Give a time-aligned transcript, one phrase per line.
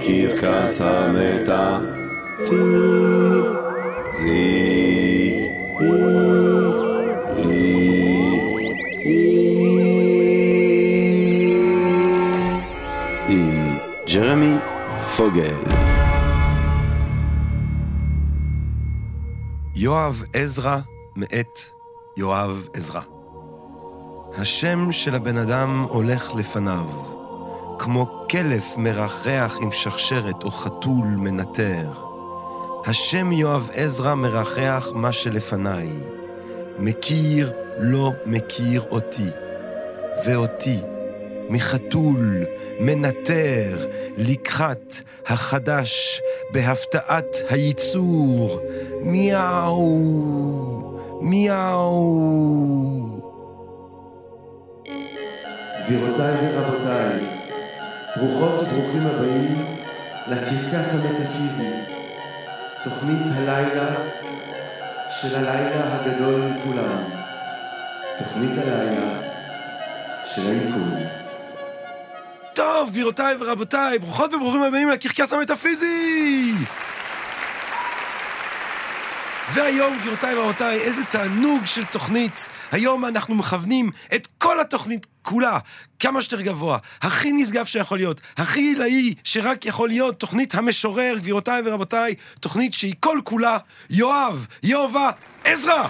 [0.00, 0.80] בקרקס
[13.28, 13.76] עם
[14.12, 14.54] ג'רמי
[15.16, 15.54] פוגל.
[19.74, 20.78] יואב עזרא
[21.16, 21.58] מאת
[22.16, 23.00] יואב עזרא.
[24.38, 26.88] השם של הבן אדם הולך לפניו,
[27.82, 31.92] כמו כלף מרחרח עם שרשרת או חתול מנטר.
[32.86, 35.88] השם יואב עזרא מרחח מה שלפניי.
[36.78, 39.30] מכיר לא מכיר אותי,
[40.26, 40.80] ואותי
[41.50, 42.44] מחתול
[42.80, 44.94] מנטר לקחת
[45.26, 46.20] החדש
[46.52, 48.60] בהפתעת הייצור.
[49.02, 49.88] מיהו,
[51.20, 52.50] מיהו.
[55.86, 57.39] גבירותיי ורבותיי,
[58.16, 59.76] ברוכות וברוכים הבאים
[60.26, 61.70] לקרקס המטאפיזי,
[62.82, 63.94] תוכנית הלילה
[65.20, 67.04] של הלילה הגדול מכולם,
[68.18, 69.20] תוכנית הלילה
[70.24, 70.94] של היקום.
[72.52, 76.52] טוב, גבירותיי ורבותיי, ברוכות וברוכים הבאים לקרקס המטאפיזי!
[79.52, 82.48] והיום, גבירותיי ורבותיי, איזה תענוג של תוכנית.
[82.72, 85.58] היום אנחנו מכוונים את כל התוכנית כולה,
[85.98, 91.62] כמה שיותר גבוה, הכי נשגב שיכול להיות, הכי עילאי שרק יכול להיות, תוכנית המשורר, גבירותיי
[91.64, 93.58] ורבותיי, תוכנית שהיא כל כולה
[93.90, 95.10] יואב, יהובה,
[95.44, 95.88] עזרא!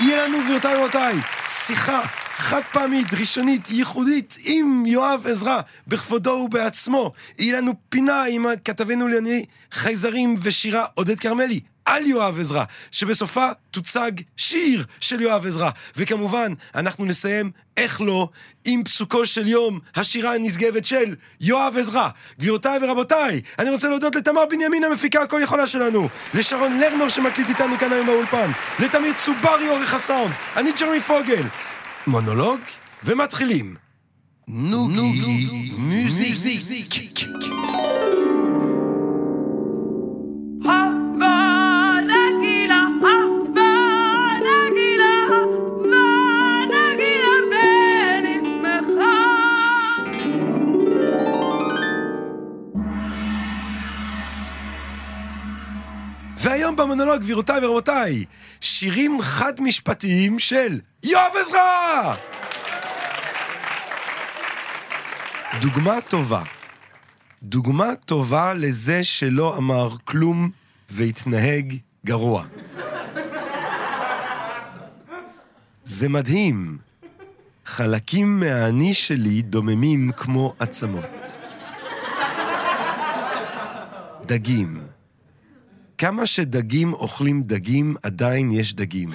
[0.00, 1.16] יהיה לנו, גבירותיי ורבותיי,
[1.48, 2.02] שיחה
[2.38, 7.12] חד פעמית, ראשונית, ייחודית, עם יואב עזרא, בכבודו ובעצמו.
[7.38, 11.60] יהיה לנו פינה עם כתבנו לענייני חייזרים ושירה עודד כרמלי.
[11.84, 15.70] על יואב עזרא, שבסופה תוצג שיר של יואב עזרא.
[15.96, 18.28] וכמובן, אנחנו נסיים, איך לא,
[18.64, 22.08] עם פסוקו של יום, השירה הנשגבת של יואב עזרא.
[22.40, 27.78] גבירותיי ורבותיי, אני רוצה להודות לתמר בנימין המפיקה הכל יכולה שלנו, לשרון לרנור שמקליט איתנו
[27.78, 31.44] כאן היום באולפן, לתמיר צוברי עורך הסאונד, אני ג'רמי פוגל.
[32.06, 32.60] מונולוג,
[33.04, 33.74] ומתחילים.
[34.48, 37.18] נוגי מוזיק.
[56.48, 58.24] והיום במונולוג, גבירותיי ורבותיי,
[58.60, 62.14] שירים חד-משפטיים של יואב עזרא!
[65.60, 66.42] דוגמה טובה.
[67.42, 70.50] דוגמה טובה לזה שלא אמר כלום
[70.90, 71.76] והתנהג
[72.06, 72.44] גרוע.
[75.84, 76.78] זה מדהים.
[77.66, 81.40] חלקים מהאני שלי דוממים כמו עצמות.
[84.26, 84.97] דגים.
[85.98, 89.10] כמה שדגים אוכלים דגים, עדיין יש דגים.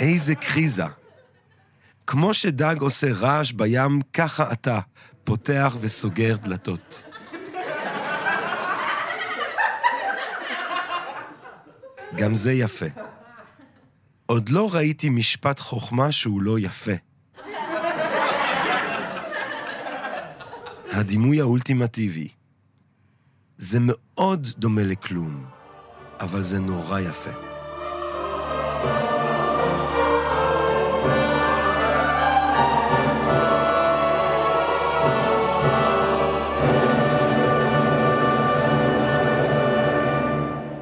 [0.00, 0.84] איזה קריזה.
[2.06, 4.78] כמו שדג עושה רעש בים, ככה אתה
[5.24, 7.02] פותח וסוגר דלתות.
[12.14, 12.86] גם זה יפה.
[14.26, 16.92] עוד לא ראיתי משפט חוכמה שהוא לא יפה.
[20.92, 22.28] הדימוי האולטימטיבי.
[23.58, 25.44] זה מאוד דומה לכלום,
[26.20, 27.30] אבל זה נורא יפה.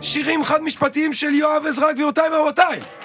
[0.01, 3.02] שירים חד משפטיים של יואב עזרא, גבירותיי ורבותיי!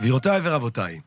[0.00, 1.00] גבירותיי ורבותיי,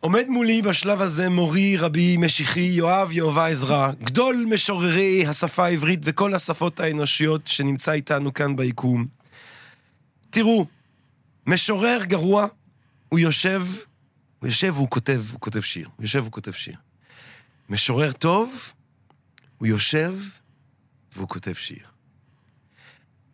[0.00, 6.34] עומד מולי בשלב הזה מורי רבי משיחי יואב יהובה עזרא, גדול משוררי השפה העברית וכל
[6.34, 9.06] השפות האנושיות שנמצא איתנו כאן ביקום.
[10.30, 10.66] תראו,
[11.46, 12.46] משורר גרוע,
[13.08, 13.62] הוא יושב,
[14.40, 15.88] הוא יושב והוא כותב, הוא כותב שיר.
[15.96, 16.76] הוא יושב והוא כותב שיר.
[17.68, 18.72] משורר טוב,
[19.58, 20.14] הוא יושב
[21.12, 21.86] והוא כותב שיר.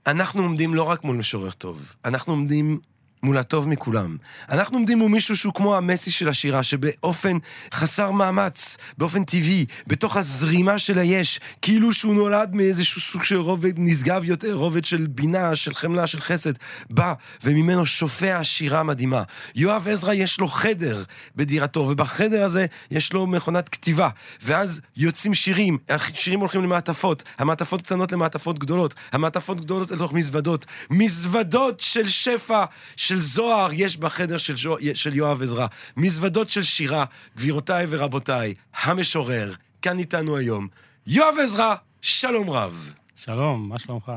[0.07, 2.81] אנחנו עומדים לא רק מול משורר טוב, אנחנו עומדים
[3.23, 4.17] מול הטוב מכולם.
[4.49, 7.39] אנחנו עומדים מול מישהו שהוא כמו המסי של השירה, שבאופן
[7.75, 13.73] חסר מאמץ, באופן טבעי, בתוך הזרימה של היש, כאילו שהוא נולד מאיזשהו סוג של רובד
[13.77, 16.53] נשגב יותר, רובד של בינה, של חמלה, של חסד,
[16.91, 17.13] בא
[17.45, 19.23] וממנו שופע שירה מדהימה.
[19.55, 21.03] יואב עזרא יש לו חדר
[21.37, 24.09] בדירתו, ובחדר הזה יש לו מכונת כתיבה,
[24.43, 31.81] ואז יוצאים שירים, השירים הולכים למעטפות, המעטפות קטנות למעטפות גדולות, המעטפות גדולות לתוך מזוודות, מזוודות
[31.81, 32.65] של שפע,
[32.97, 35.67] של זוהר יש בחדר של, זו, של יואב עזרא.
[35.97, 37.05] מזוודות של שירה,
[37.37, 39.53] גבירותיי ורבותיי, המשורר,
[39.83, 40.69] כאן איתנו היום.
[41.07, 42.95] יואב עזרא, שלום רב.
[43.15, 44.13] שלום, מה שלומך?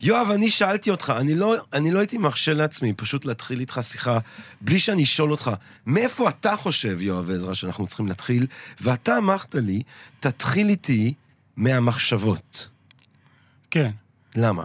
[0.00, 4.18] יואב, אני שאלתי אותך, אני לא, אני לא הייתי מרשה לעצמי פשוט להתחיל איתך שיחה
[4.60, 5.50] בלי שאני אשאול אותך,
[5.86, 8.46] מאיפה אתה חושב, יואב עזרא, שאנחנו צריכים להתחיל?
[8.80, 9.82] ואתה אמרת לי,
[10.20, 11.14] תתחיל איתי
[11.56, 12.68] מהמחשבות.
[13.70, 13.90] כן.
[14.36, 14.64] למה?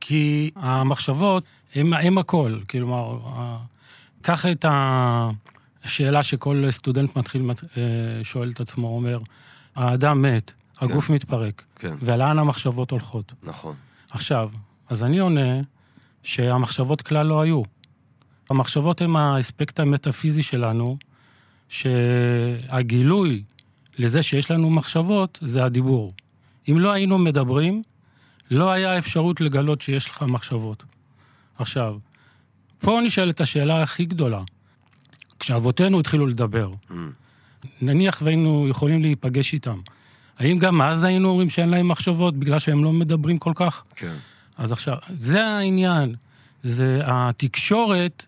[0.00, 1.44] כי המחשבות
[1.76, 2.58] הם, הם הכל.
[2.70, 3.18] כלומר,
[4.22, 4.64] קח את
[5.84, 7.82] השאלה שכל סטודנט מתחיל, אה,
[8.22, 9.18] שואל את עצמו, אומר,
[9.74, 11.14] האדם מת, הגוף כן.
[11.14, 11.94] מתפרק, כן.
[12.02, 13.32] ולאן המחשבות הולכות?
[13.42, 13.74] נכון.
[14.10, 14.50] עכשיו,
[14.88, 15.60] אז אני עונה
[16.22, 17.62] שהמחשבות כלל לא היו.
[18.50, 20.96] המחשבות הן האספקט המטאפיזי שלנו,
[21.68, 23.42] שהגילוי
[23.98, 26.12] לזה שיש לנו מחשבות זה הדיבור.
[26.68, 27.82] אם לא היינו מדברים,
[28.50, 30.84] לא היה אפשרות לגלות שיש לך מחשבות.
[31.58, 31.96] עכשיו,
[32.78, 34.42] פה נשאלת השאלה הכי גדולה.
[35.40, 36.92] כשאבותינו התחילו לדבר, Mm.
[37.82, 39.80] נניח והיינו יכולים להיפגש איתם,
[40.38, 43.84] האם גם אז היינו אומרים שאין להם מחשבות בגלל שהם לא מדברים כל כך?
[43.96, 44.14] כן.
[44.56, 46.14] אז עכשיו, זה העניין.
[46.62, 48.26] זה התקשורת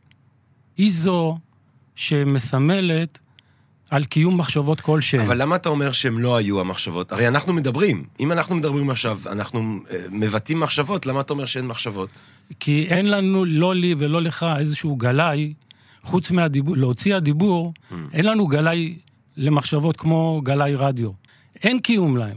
[0.77, 1.39] היא זו
[1.95, 3.19] שמסמלת
[3.91, 5.21] על קיום מחשבות כלשהן.
[5.21, 7.13] אבל למה אתה אומר שהם לא היו המחשבות?
[7.13, 8.05] הרי אנחנו מדברים.
[8.21, 12.23] אם אנחנו מדברים עכשיו, אנחנו אה, מבטאים מחשבות, למה אתה אומר שאין מחשבות?
[12.61, 15.55] כי אין לנו, לא לי ולא לך, איזשהו גלאי,
[16.03, 17.95] חוץ מהדיבור, להוציא הדיבור, Mm.
[18.13, 18.97] אין לנו גלאי
[19.37, 21.11] למחשבות כמו גלאי רדיו.
[21.63, 22.37] אין קיום להם.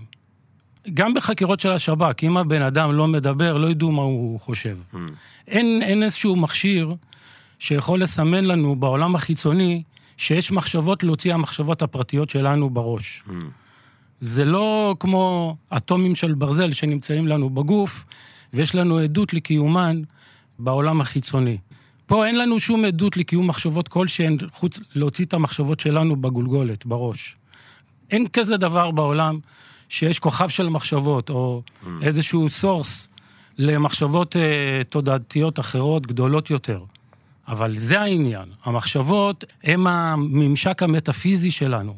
[0.93, 4.77] גם בחקירות של השב"כ, אם הבן אדם לא מדבר, לא ידעו מה הוא חושב.
[4.93, 4.97] Mm.
[5.47, 6.95] אין, אין איזשהו מכשיר
[7.59, 9.83] שיכול לסמן לנו בעולם החיצוני
[10.21, 13.23] שיש מחשבות להוציא המחשבות הפרטיות שלנו בראש.
[13.27, 13.31] Mm.
[14.19, 18.05] זה לא כמו אטומים של ברזל שנמצאים לנו בגוף,
[18.53, 20.01] ויש לנו עדות לקיומן
[20.59, 21.57] בעולם החיצוני.
[22.05, 27.35] פה אין לנו שום עדות לקיום מחשבות כלשהן, חוץ להוציא את המחשבות שלנו בגולגולת, בראש.
[28.11, 29.39] אין כזה דבר בעולם
[29.89, 31.61] שיש כוכב של מחשבות, או
[32.01, 33.09] איזשהו source
[33.57, 36.83] למחשבות אה, תודעתיות אחרות גדולות יותר.
[37.47, 38.49] אבל זה העניין.
[38.63, 41.95] המחשבות הם הממשק המטאפיזי שלנו.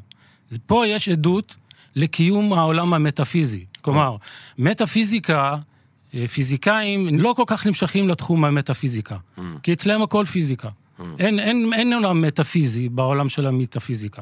[0.66, 1.56] פה יש עדות
[1.96, 3.66] לקיום העולם המטאפיזי.
[3.82, 4.16] כלומר,
[4.58, 5.56] מטאפיזיקה,
[6.14, 9.18] אה, פיזיקאים לא כל כך נמשכים לתחום המטאפיזיקה,
[9.64, 10.70] כי אצלם הכל פיזיקה.
[11.20, 14.22] אין, אין, אין עולם מטאפיזי בעולם של המטאפיזיקה.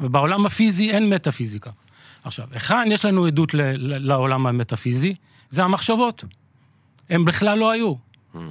[0.00, 1.70] ובעולם הפיזי אין מטאפיזיקה.
[2.24, 3.60] עכשיו, היכן יש לנו עדות ל,
[4.08, 5.14] לעולם המטאפיזי?
[5.50, 6.24] זה המחשבות.
[7.10, 7.94] הם בכלל לא היו.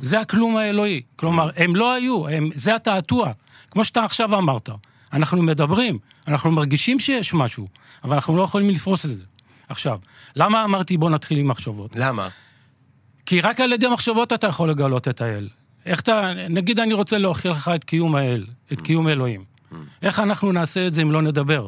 [0.02, 1.02] זה הכלום האלוהי.
[1.16, 3.32] כלומר, הם לא היו, הם, זה התעתוע.
[3.72, 4.70] כמו שאתה עכשיו אמרת.
[5.14, 5.98] אנחנו מדברים,
[6.28, 7.68] אנחנו מרגישים שיש משהו,
[8.04, 9.24] אבל אנחנו לא יכולים לפרוס את זה.
[9.70, 10.00] עכשיו,
[10.36, 11.92] למה אמרתי בוא נתחיל עם מחשבות?
[11.96, 12.28] למה?
[13.26, 15.50] כי רק על ידי מחשבות אתה יכול לגלות את האל.
[15.86, 19.44] איך אתה, נגיד אני רוצה להוכיח לך את קיום האל, את קיום אלוהים.
[20.02, 21.68] איך אנחנו נעשה את זה אם לא נדבר?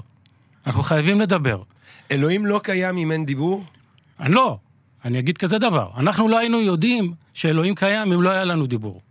[0.68, 1.62] אנחנו חייבים לדבר.
[2.12, 3.66] אלוהים לא קיים אם אין דיבור?
[4.19, 4.57] אני לא.
[5.06, 5.89] אני אגיד כזה דבר.
[5.97, 9.01] אנחנו לא היינו יודעים שאלוהים קיים אם לא היה לנו דיבור.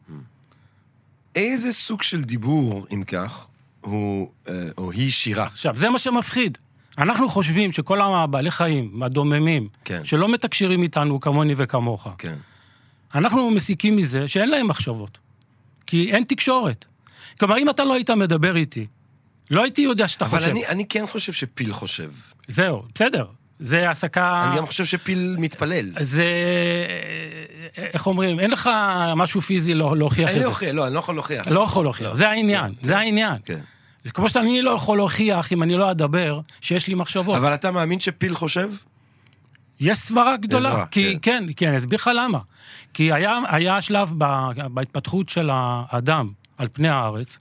[1.34, 3.46] איזה סוג של דיבור, אם כך,
[3.80, 5.44] הוא אה, או היא שירה?
[5.44, 6.58] עכשיו, זה מה שמפחיד.
[6.98, 10.04] אנחנו חושבים שכל הבעלי חיים, הדוממים, כן.
[10.04, 12.34] שלא מתקשרים איתנו כמוני וכמוך, כן.
[13.14, 15.18] אנחנו מסיקים מזה שאין להם מחשבות.
[15.86, 16.84] כי אין תקשורת.
[17.38, 18.86] כלומר, אם אתה לא היית מדבר איתי,
[19.50, 20.50] לא הייתי יודע שאתה אבל חושב.
[20.50, 22.10] אני, אני כן חושב שפיל חושב.
[22.48, 23.26] זהו, בסדר.
[23.58, 24.44] זה העסקה...
[24.48, 25.90] אני גם חושב שפיל מתפלל.
[26.00, 26.24] זה...
[27.76, 28.40] איך אומרים?
[28.40, 28.70] אין לך
[29.16, 30.46] משהו פיזי לא- להוכיח את אני זה.
[30.48, 31.48] לא יכול, לא, אני לא יכול להוכיח.
[31.48, 33.34] לא יכול להוכיח, זה העניין, זה העניין.
[33.44, 33.58] כן.
[34.04, 37.36] זה כמו שאני לא יכול להוכיח, אם אני לא אדבר, שיש לי מחשבות.
[37.36, 38.70] אבל אתה מאמין שפיל חושב?
[39.80, 40.68] יש סברה גדולה.
[40.68, 42.38] עזרה, כי, כן, כן, אני אסביר לך למה.
[42.94, 44.24] כי היה, היה שלב ב,
[44.74, 47.38] בהתפתחות של האדם על פני הארץ,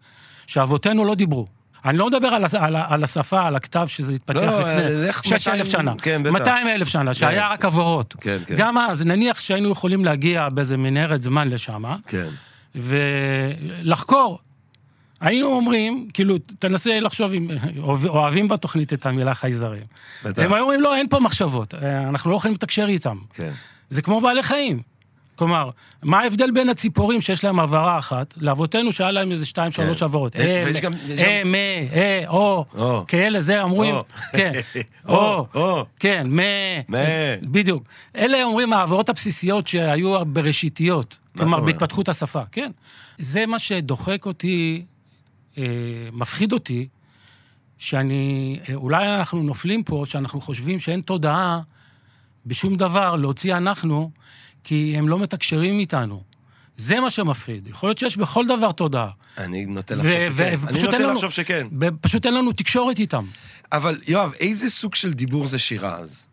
[0.48, 1.48] שאבותינו לא דיברו.
[1.86, 5.48] אני לא מדבר על, על, על השפה, על הכתב, שזה התפתח לא, לפני לך 6,000
[5.48, 5.94] 200 שנה.
[6.02, 6.32] כן, בטח.
[6.34, 8.16] 200 אלף שנה, שהיה רק הבהרות.
[8.22, 8.56] כן, כן.
[8.58, 12.26] גם אז, נניח שהיינו יכולים להגיע באיזה מנהרת זמן לשם, כן.
[12.76, 14.40] ולחקור.
[15.22, 17.48] היינו אומרים, כאילו, תנסה לחשוב אם
[17.80, 19.84] אוהב- אוהבים בתוכנית את המילה חייזרים.
[20.26, 20.44] בטח.
[20.44, 23.18] הם היו אומרים, לא, אין פה מחשבות, אה, אנחנו לא יכולים לתקשר איתם.
[23.34, 23.52] כן.
[23.90, 24.82] זה כמו בעלי חיים.
[25.36, 25.70] כלומר,
[26.04, 30.06] מה ההבדל בין הציפורים שיש להם הבהרה אחת, לאבותינו שהיה להם איזה שתיים, שלוש כן.
[30.06, 30.36] הבהרות.
[30.36, 32.66] אה, אה, ויש גם- אה, גם- מ, אה, או.
[33.08, 34.04] כאלה, זה אומרים, או.
[34.32, 34.52] כן,
[35.10, 35.86] או.
[36.00, 36.40] כן, מ,
[36.90, 36.96] מ.
[37.52, 37.84] בדיוק.
[38.16, 41.60] אלה אומרים העברות הבסיסיות שהיו בראשיתיות, כלומר?
[41.60, 42.72] בהתפתחות השפה, כן.
[43.18, 44.86] זה מה שדוחק אותי,
[45.58, 45.64] אה,
[46.14, 46.88] מפחיד אותי,
[47.78, 51.60] שאני, אה, אולי אנחנו נופלים פה, שאנחנו חושבים שאין תודעה
[52.46, 54.12] בשום דבר להוציא אנחנו,
[54.66, 56.24] כי הם לא מתקשרים איתנו.
[56.78, 57.68] זה מה שמפחיד.
[57.68, 59.10] יכול להיות שיש בכל דבר תודעה.
[59.38, 60.68] אני נוטה לחשוב שכן.
[60.68, 61.68] אני נוטה לנו- לחשוב שכן.
[62.02, 63.26] פשוט אין לנו תקשורת איתם.
[63.72, 66.28] אבל יואב, איזה סוג של דיבור זה שירה אז?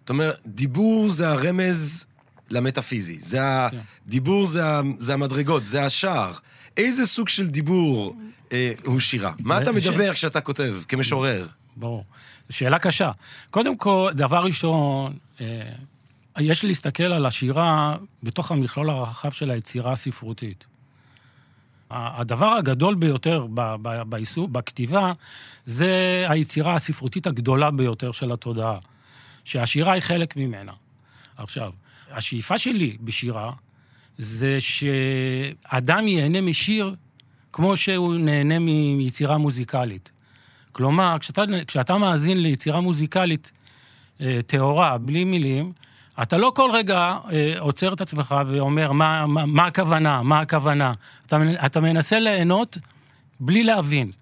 [0.00, 2.06] זאת אומרת, דיבור זה הרמז
[2.50, 3.18] למטאפיזי.
[3.18, 3.38] זה
[3.70, 3.78] כן.
[4.06, 6.32] הדיבור זה, ה- זה המדרגות, זה השער.
[6.76, 8.16] איזה סוג של דיבור
[8.52, 9.32] אה, הוא שירה?
[9.38, 11.46] מה אתה ש- מדבר כשאתה כותב, כמשורר?
[11.76, 12.04] ברור.
[12.50, 13.10] שאלה קשה.
[13.50, 15.46] קודם כל, דבר ראשון, אה,
[16.38, 20.66] יש להסתכל על השירה בתוך המכלול הרחב של היצירה הספרותית.
[21.90, 23.46] הדבר הגדול ביותר
[24.08, 25.12] בעיסוק, בכתיבה,
[25.64, 28.78] זה היצירה הספרותית הגדולה ביותר של התודעה,
[29.44, 30.72] שהשירה היא חלק ממנה.
[31.36, 31.72] עכשיו,
[32.10, 33.52] השאיפה שלי בשירה
[34.18, 36.94] זה שאדם ייהנה משיר
[37.52, 40.10] כמו שהוא נהנה מיצירה מוזיקלית.
[40.72, 43.52] כלומר, כשאתה, כשאתה מאזין ליצירה מוזיקלית
[44.20, 45.72] אה, טהורה, בלי מילים,
[46.22, 50.92] אתה לא כל רגע אה, עוצר את עצמך ואומר מה, מה, מה הכוונה, מה הכוונה.
[51.26, 52.78] אתה, אתה מנסה ליהנות
[53.40, 54.12] בלי להבין.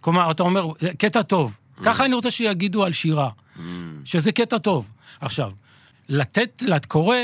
[0.00, 1.56] כלומר, אתה אומר, "זה קטע טוב.
[1.82, 3.30] ככה אני רוצה שיגידו על שירה,
[4.04, 4.90] שזה קטע טוב.
[5.20, 5.52] עכשיו,
[6.08, 7.16] לתת לקורא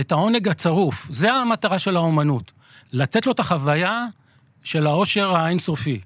[0.00, 2.52] את העונג הצרוף, זה המטרה של האומנות.
[2.92, 4.04] לתת לו את החוויה
[4.64, 6.00] של העושר האינסופי.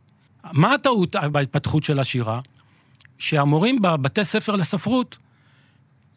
[0.52, 2.40] מה הטעות בהתפתחות של השירה?
[3.18, 5.18] שהמורים בבתי ספר לספרות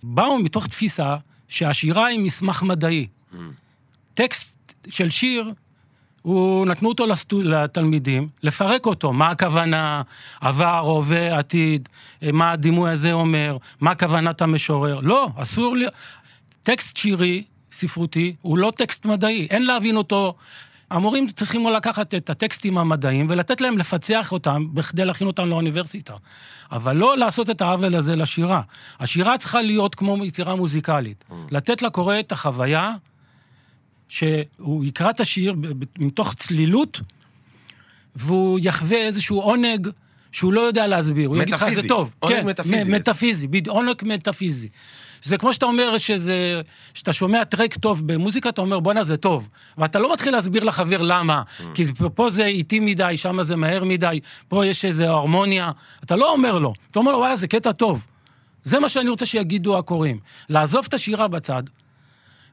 [0.04, 1.16] באו מתוך תפיסה
[1.48, 3.08] שהשירה היא מסמך מדעי.
[4.14, 5.52] טקסט של שיר,
[6.22, 10.02] הוא, נתנו אותו לסטו, לתלמידים, לפרק אותו, מה הכוונה,
[10.42, 11.90] עבר, הווה, עתיד,
[12.34, 15.00] מה הדימוי הזה אומר, מה כוונת המשורר.
[15.00, 15.86] לא, אסור לי...
[16.62, 20.36] טקסט שירי, ספרותי, הוא לא טקסט מדעי, אין להבין אותו.
[20.92, 26.14] המורים צריכים לקחת את הטקסטים המדעיים ולתת להם לפצח אותם בכדי להכין אותם לאוניברסיטה.
[26.72, 28.62] אבל לא לעשות את העוול הזה לשירה.
[29.00, 31.26] השירה צריכה להיות כמו יצירה מוזיקלית.
[31.52, 32.94] לתת לקורא את החוויה
[34.08, 35.54] שהוא יקרא את השיר
[36.00, 37.02] מתוך צלילות,
[38.16, 39.88] והוא יחווה איזשהו עונג
[40.32, 41.30] שהוא לא יודע להסביר.
[41.30, 41.66] הוא יגיד לך.
[41.76, 42.16] זה טוב.
[42.20, 44.70] עונג כן, מטאפיזי מטאפיזי, עונג מטאפיזי.
[45.24, 46.62] זה כמו שאתה אומר שזה,
[46.94, 49.50] שאתה שומע טרק טוב במוזיקה, אתה אומר, בואנה, זה טוב.
[49.78, 51.42] ואתה לא מתחיל להסביר לחבר למה,
[51.74, 55.72] כי זה- פה זה איטי מדי, שם זה מהר מדי, פה יש איזו הרמוניה.
[56.04, 58.06] אתה לא אומר לו, אתה אומר לו, וואלה, זה קטע טוב.
[58.64, 60.20] זה מה שאני רוצה שיגידו הקוראים.
[60.50, 61.64] לעזוב את השירה בצד,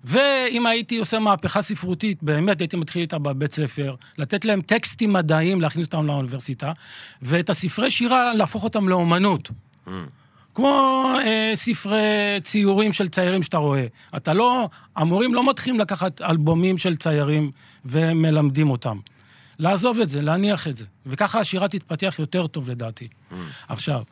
[0.04, 5.60] ואם הייתי עושה מהפכה ספרותית, באמת הייתי מתחיל איתה בבית ספר, לתת להם טקסטים מדעיים,
[5.60, 6.72] להכניס אותם לאוניברסיטה,
[7.22, 9.50] ואת הספרי שירה, להפוך אותם לאומנות.
[10.56, 12.00] כמו אה, ספרי
[12.44, 13.86] ציורים של ציירים שאתה רואה.
[14.16, 17.50] אתה לא, המורים לא מתחילים לקחת אלבומים של ציירים
[17.84, 18.98] ומלמדים אותם.
[19.58, 20.84] לעזוב את זה, להניח את זה.
[21.06, 23.08] וככה השירה תתפתח יותר טוב לדעתי.
[23.68, 24.02] עכשיו,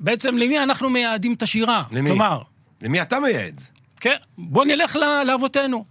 [0.00, 1.82] בעצם למי אנחנו מייעדים את השירה?
[1.90, 2.08] למי?
[2.10, 2.42] כלומר,
[2.82, 3.60] למי אתה מייעד?
[4.00, 5.84] כן, בוא נלך ל- לאבותינו.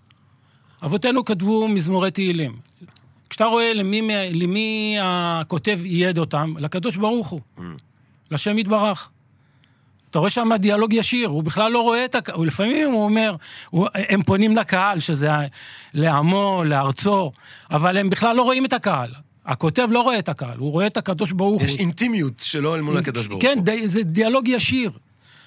[0.83, 2.55] אבותינו כתבו מזמורי תהילים.
[3.29, 4.01] כשאתה רואה למי,
[4.33, 7.39] למי הכותב ייעד אותם, לקדוש ברוך הוא,
[8.31, 9.09] לשם יתברך.
[10.11, 13.35] אתה רואה שם דיאלוג ישיר, הוא בכלל לא רואה את הקהל, לפעמים הוא אומר,
[13.69, 15.29] הוא, הם פונים לקהל, שזה
[15.93, 17.31] לעמו, לארצו,
[17.71, 19.09] אבל הם בכלל לא רואים את הקהל.
[19.45, 21.69] הכותב לא רואה את הקהל, הוא רואה את הקדוש ברוך הוא.
[21.69, 23.65] יש אינטימיות שלו אל מול הקדוש ברוך כן, הוא.
[23.65, 24.91] די, זה דיאלוג ישיר.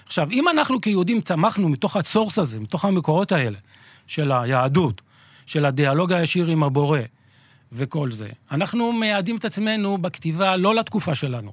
[0.06, 3.58] עכשיו, אם אנחנו כיהודים צמחנו מתוך הסורס הזה, מתוך המקורות האלה,
[4.06, 5.00] של היהדות,
[5.46, 7.00] של הדיאלוג הישיר עם הבורא
[7.72, 11.52] וכל זה, אנחנו מייעדים את עצמנו בכתיבה לא לתקופה שלנו,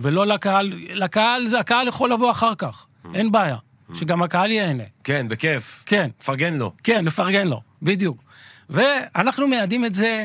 [0.00, 3.56] ולא לקהל, לקהל, זה הקהל יכול לבוא אחר כך, אין בעיה,
[3.94, 4.84] שגם הקהל ייהנה.
[5.04, 5.82] כן, בכיף.
[5.86, 6.10] כן.
[6.24, 6.72] פרגן לו.
[6.84, 8.22] כן, לפרגן לו, בדיוק.
[8.70, 10.24] ואנחנו מייעדים את זה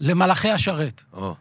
[0.00, 1.02] למלאכי השרת.
[1.12, 1.34] או.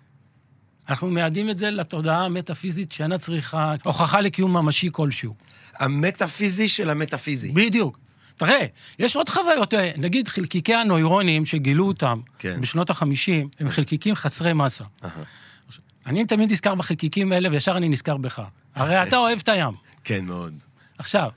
[0.90, 5.34] אנחנו מייעדים את זה לתודעה המטאפיזית שאינה צריכה הוכחה לקיום ממשי כלשהו.
[5.80, 7.52] המטאפיזי של המטאפיזי.
[7.52, 8.00] בדיוק.
[8.38, 8.66] תראה,
[9.00, 12.62] יש עוד חוויות, אה, נגיד חלקיקי הנוירונים שגילו אותם כן.
[12.62, 14.84] בשנות החמישים, הם חלקיקים חסרי מסה.
[16.06, 18.42] אני תמיד נזכר בחלקיקים האלה, וישר אני נזכר בך.
[18.76, 19.74] הרי אתה אוהב את הים.
[20.04, 20.54] כן, מאוד.
[20.98, 21.30] עכשיו,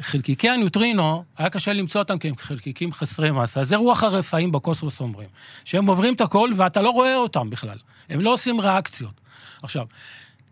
[0.00, 3.64] חלקיקי הניוטרינו, היה קשה למצוא אותם כי הם חלקיקים חסרי מסה.
[3.64, 5.28] זה רוח הרפאים בקוסמוס אומרים.
[5.64, 7.78] שהם עוברים את הכל ואתה לא רואה אותם בכלל.
[8.08, 9.20] הם לא עושים ריאקציות.
[9.62, 9.86] עכשיו,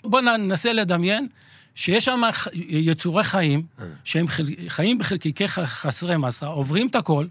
[0.05, 1.29] בואו ננסה לדמיין
[1.75, 2.21] שיש שם
[2.55, 3.63] יצורי חיים,
[4.05, 4.45] שהם חל...
[4.69, 7.27] חיים בחלקיקי חסרי מסה, עוברים את הכל,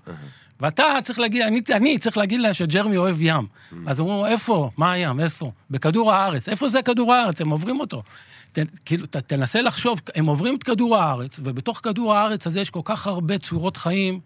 [0.59, 3.47] ואתה צריך להגיד, אני, אני צריך להגיד להם שג'רמי אוהב ים.
[3.87, 4.69] אז אמרו, איפה?
[4.77, 5.19] מה הים?
[5.19, 5.51] איפה?
[5.69, 6.49] בכדור הארץ.
[6.49, 7.41] איפה זה כדור הארץ?
[7.41, 8.03] הם עוברים אותו.
[8.51, 12.69] ת, כאילו, ת, תנסה לחשוב, הם עוברים את כדור הארץ, ובתוך כדור הארץ הזה יש
[12.69, 14.19] כל כך הרבה צורות חיים,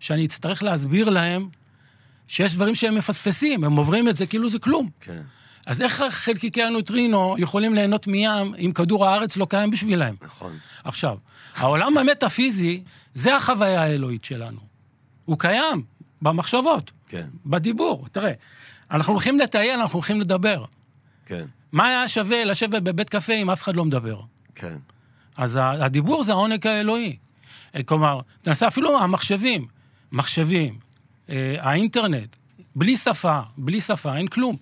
[0.00, 1.48] שאני אצטרך להסביר להם
[2.28, 4.90] שיש דברים שהם מפספסים, הם עוברים את זה כאילו זה כלום.
[5.00, 5.22] כן,
[5.66, 10.14] אז איך חלקיקי הנוטרינו יכולים ליהנות מים אם כדור הארץ לא קיים בשבילהם?
[10.22, 10.52] נכון.
[10.84, 11.16] עכשיו,
[11.56, 12.82] העולם המטאפיזי,
[13.14, 14.71] זה החוויה האלוהית שלנו.
[15.24, 15.82] הוא קיים
[16.22, 18.06] במחשבות, כן, בדיבור.
[18.12, 18.32] תראה,
[18.90, 20.64] אנחנו הולכים לטייל, אנחנו הולכים לדבר.
[21.26, 24.20] כן, מה היה שווה לשבת בבית קפה אם אף אחד לא מדבר?
[24.54, 24.76] כן.
[25.36, 27.16] אז הדיבור זה העונג האלוהי.
[27.74, 29.66] אה, כלומר, תנסה אפילו המחשבים,
[30.12, 30.78] מחשבים,
[31.30, 32.36] אה, האינטרנט,
[32.76, 34.56] בלי שפה, בלי שפה, אין כלום.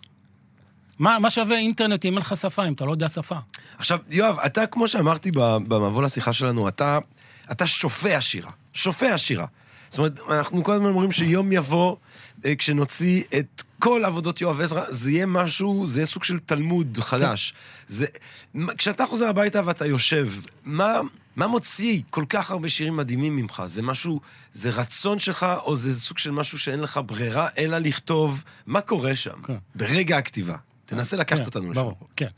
[0.98, 3.36] מה, מה שווה אינטרנט אם אין לך שפה, אם אתה לא יודע שפה?
[3.78, 5.30] עכשיו, יואב, אתה, כמו שאמרתי
[5.68, 6.98] במבוא לשיחה שלנו, אתה,
[7.52, 8.50] אתה שופע שירה.
[8.72, 9.46] שופע שירה.
[9.90, 11.96] זאת אומרת, אנחנו כל הזמן אומרים שיום יבוא,
[12.44, 16.98] אה, כשנוציא את כל עבודות יואב עזרא, זה יהיה משהו, זה יהיה סוג של תלמוד
[17.00, 17.54] חדש.
[17.88, 18.06] זה,
[18.78, 20.28] כשאתה חוזר הביתה ואתה יושב,
[20.64, 21.00] מה,
[21.36, 23.62] מה מוציא כל כך הרבה שירים מדהימים ממך?
[23.66, 24.20] זה משהו,
[24.52, 28.44] זה רצון שלך, או זה סוג של משהו שאין לך ברירה אלא לכתוב?
[28.66, 29.42] מה קורה שם?
[29.46, 29.56] כן.
[29.74, 30.56] ברגע הכתיבה.
[30.86, 31.80] תנסה לקחת כן, אותנו לשם.
[31.80, 32.28] ברור, כן.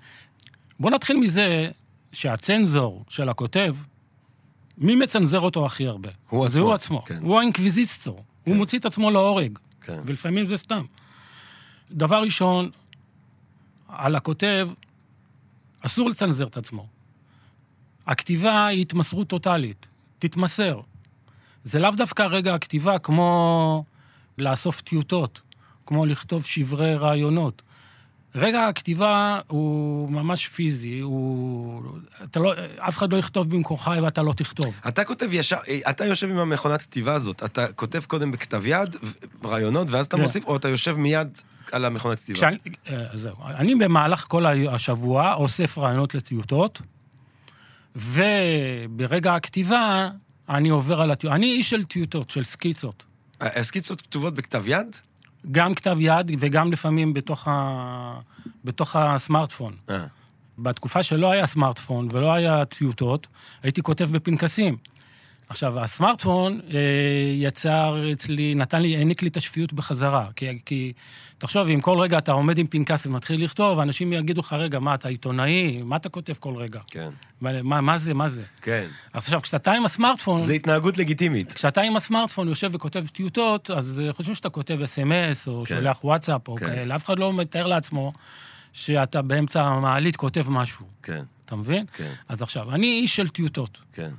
[0.81, 1.69] בוא נתחיל מזה
[2.13, 3.75] שהצנזור של הכותב,
[4.79, 6.11] מי מצנזר אותו הכי הרבה?
[6.29, 7.05] הוא זה עצמו, הוא עצמו.
[7.05, 7.19] כן.
[7.23, 8.25] הוא האינקוויזיסטור.
[8.45, 9.59] הוא מוציא את עצמו להורג.
[9.81, 10.01] כן.
[10.07, 10.85] ולפעמים זה סתם.
[11.91, 12.71] דבר ראשון,
[13.89, 14.71] על הכותב,
[15.81, 16.87] אסור לצנזר את עצמו.
[18.07, 19.87] הכתיבה היא התמסרות טוטאלית.
[20.19, 20.81] תתמסר.
[21.65, 23.85] זה לאו דווקא רגע הכתיבה כמו
[24.39, 25.41] לאסוף טיוטות,
[25.87, 27.63] כמו לכתוב שברי רעיונות.
[28.35, 31.83] רגע הכתיבה הוא ממש פיזי, הוא...
[32.25, 32.55] אתה לא...
[32.79, 34.81] אף אחד לא יכתוב במקומך ואתה לא תכתוב.
[34.89, 38.97] אתה כותב ישר, אה, אתה יושב עם המכונת כתיבה הזאת, אתה כותב קודם בכתב יד,
[39.45, 40.23] רעיונות, ואז אתה כן.
[40.23, 41.39] מוסיף, או אתה יושב מיד
[41.73, 42.37] על המכונת כתיבה?
[42.39, 42.59] כשאני,
[42.89, 43.35] אה, זהו.
[43.45, 46.81] אני במהלך כל השבוע אוסף רעיונות לטיוטות,
[47.97, 50.09] וברגע הכתיבה
[50.49, 51.37] אני עובר על הטיוטות.
[51.37, 53.05] אני איש של טיוטות, של סקיצות.
[53.41, 54.97] ה- הסקיצות כתובות בכתב יד?
[55.51, 58.21] גם כתב יד וגם לפעמים בתוך, ה...
[58.65, 59.77] בתוך הסמארטפון.
[59.91, 60.05] אה,
[60.59, 63.27] בתקופה שלא היה סמארטפון ולא היה טיוטות,
[63.63, 64.77] הייתי כותב בפנקסים.
[65.49, 66.79] עכשיו, הסמארטפון אה,
[67.33, 70.27] יצר אצלי, נתן לי, העניק לי את השפיות בחזרה.
[70.37, 70.93] כי, כי
[71.39, 74.95] תחשוב, אם כל רגע אתה עומד עם פנקס ומתחיל לכתוב, אנשים יגידו לך, רגע, מה,
[74.95, 75.83] אתה עיתונאי?
[75.83, 76.81] מה אתה כותב כל רגע?
[76.87, 77.09] כן,
[77.41, 78.43] מה, מה, מה זה, מה זה?
[78.63, 78.87] כן.
[79.13, 81.53] אז עכשיו, כשאתה עם הסמארטפון, זה התנהגות לגיטימית.
[81.53, 85.75] כשאתה עם הסמארטפון יושב וכותב טיוטות, אז אה, חושבים שאתה כותב אס.אם.אס, או כן.
[85.75, 86.67] שולח וואטסאפ, או כן.
[86.67, 86.97] כאלה.
[86.97, 88.13] אף אחד לא מתאר לעצמו
[88.73, 90.87] שאתה באמצע המעלית כותב משהו.
[91.03, 91.87] כן, אתה מבין?
[91.93, 92.13] כן.
[92.29, 93.81] אז עכשיו, אני איש של טיוטות.
[93.93, 94.11] כן.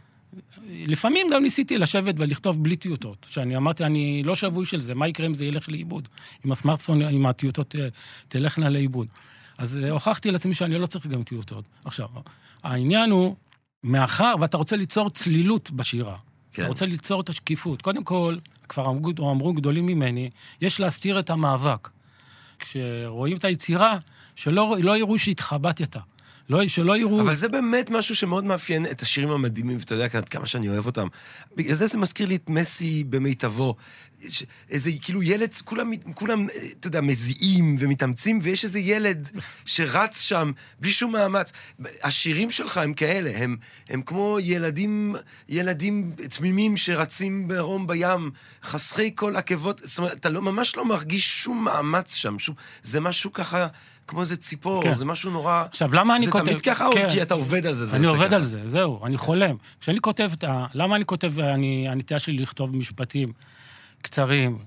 [0.70, 3.26] לפעמים גם ניסיתי לשבת ולכתוב בלי טיוטות.
[3.30, 6.08] שאני אמרתי, אני לא שבוי של זה, מה יקרה אם זה ילך לאיבוד?
[6.46, 7.88] אם הסמארטפון, אם הטיוטות אה,
[8.28, 9.08] תלכנה לאיבוד.
[9.58, 11.66] אז אה, הוכחתי לעצמי שאני לא צריך גם טיוטות.
[11.86, 12.08] עכשיו,
[12.64, 13.36] העניין הוא,
[13.84, 16.16] מאחר ואתה רוצה ליצור צלילות בשירה,
[16.54, 16.62] כן.
[16.62, 17.82] אתה רוצה ליצור את השקיפות.
[17.82, 18.38] קודם כל,
[18.70, 20.30] כבר אמרו, אמרו גדולים ממני,
[20.62, 21.90] יש להסתיר את המאבק.
[22.60, 23.98] כשרואים את היצירה,
[24.36, 25.98] שלא לא יראו שהתחבטת.
[26.50, 27.22] לא, שלא יראו...
[27.22, 30.86] אבל זה באמת משהו שמאוד מאפיין את השירים המדהימים, ואתה יודע עד כמה שאני אוהב
[30.86, 31.08] אותם.
[31.56, 33.76] בגלל זה זה מזכיר לי את מסי במיטבו.
[34.70, 39.30] איזה, כאילו ילד, כולם, כולם, אה, אתה יודע, מזיעים ומתאמצים, ויש איזה ילד
[39.66, 41.52] שרץ שם בלי שום מאמץ.
[42.04, 43.58] השירים שלך הם כאלה, הם,
[43.90, 45.16] הם כמו ילדים,
[45.50, 48.32] ילדים תמימים שרצים בערום בים,
[48.64, 53.00] חסכי כל עקבות, זאת אומרת, אתה לא, ממש לא מרגיש שום מאמץ שם, שום, זה
[53.00, 53.68] משהו ככה...
[54.08, 54.94] כמו איזה ציפור, כן.
[54.94, 55.64] זה משהו נורא...
[55.70, 56.46] עכשיו, למה אני זה כותב...
[56.46, 57.08] תמיד ככה, או כן.
[57.12, 57.86] כי אתה עובד על זה?
[57.86, 58.36] זה אני עובד ככה?
[58.36, 59.56] על זה, זהו, אני חולם.
[59.80, 60.66] כשאני כותב את ה...
[60.74, 63.34] למה אני כותב, אני, הנטייה שלי לכתוב משפטים
[64.02, 64.58] קצרים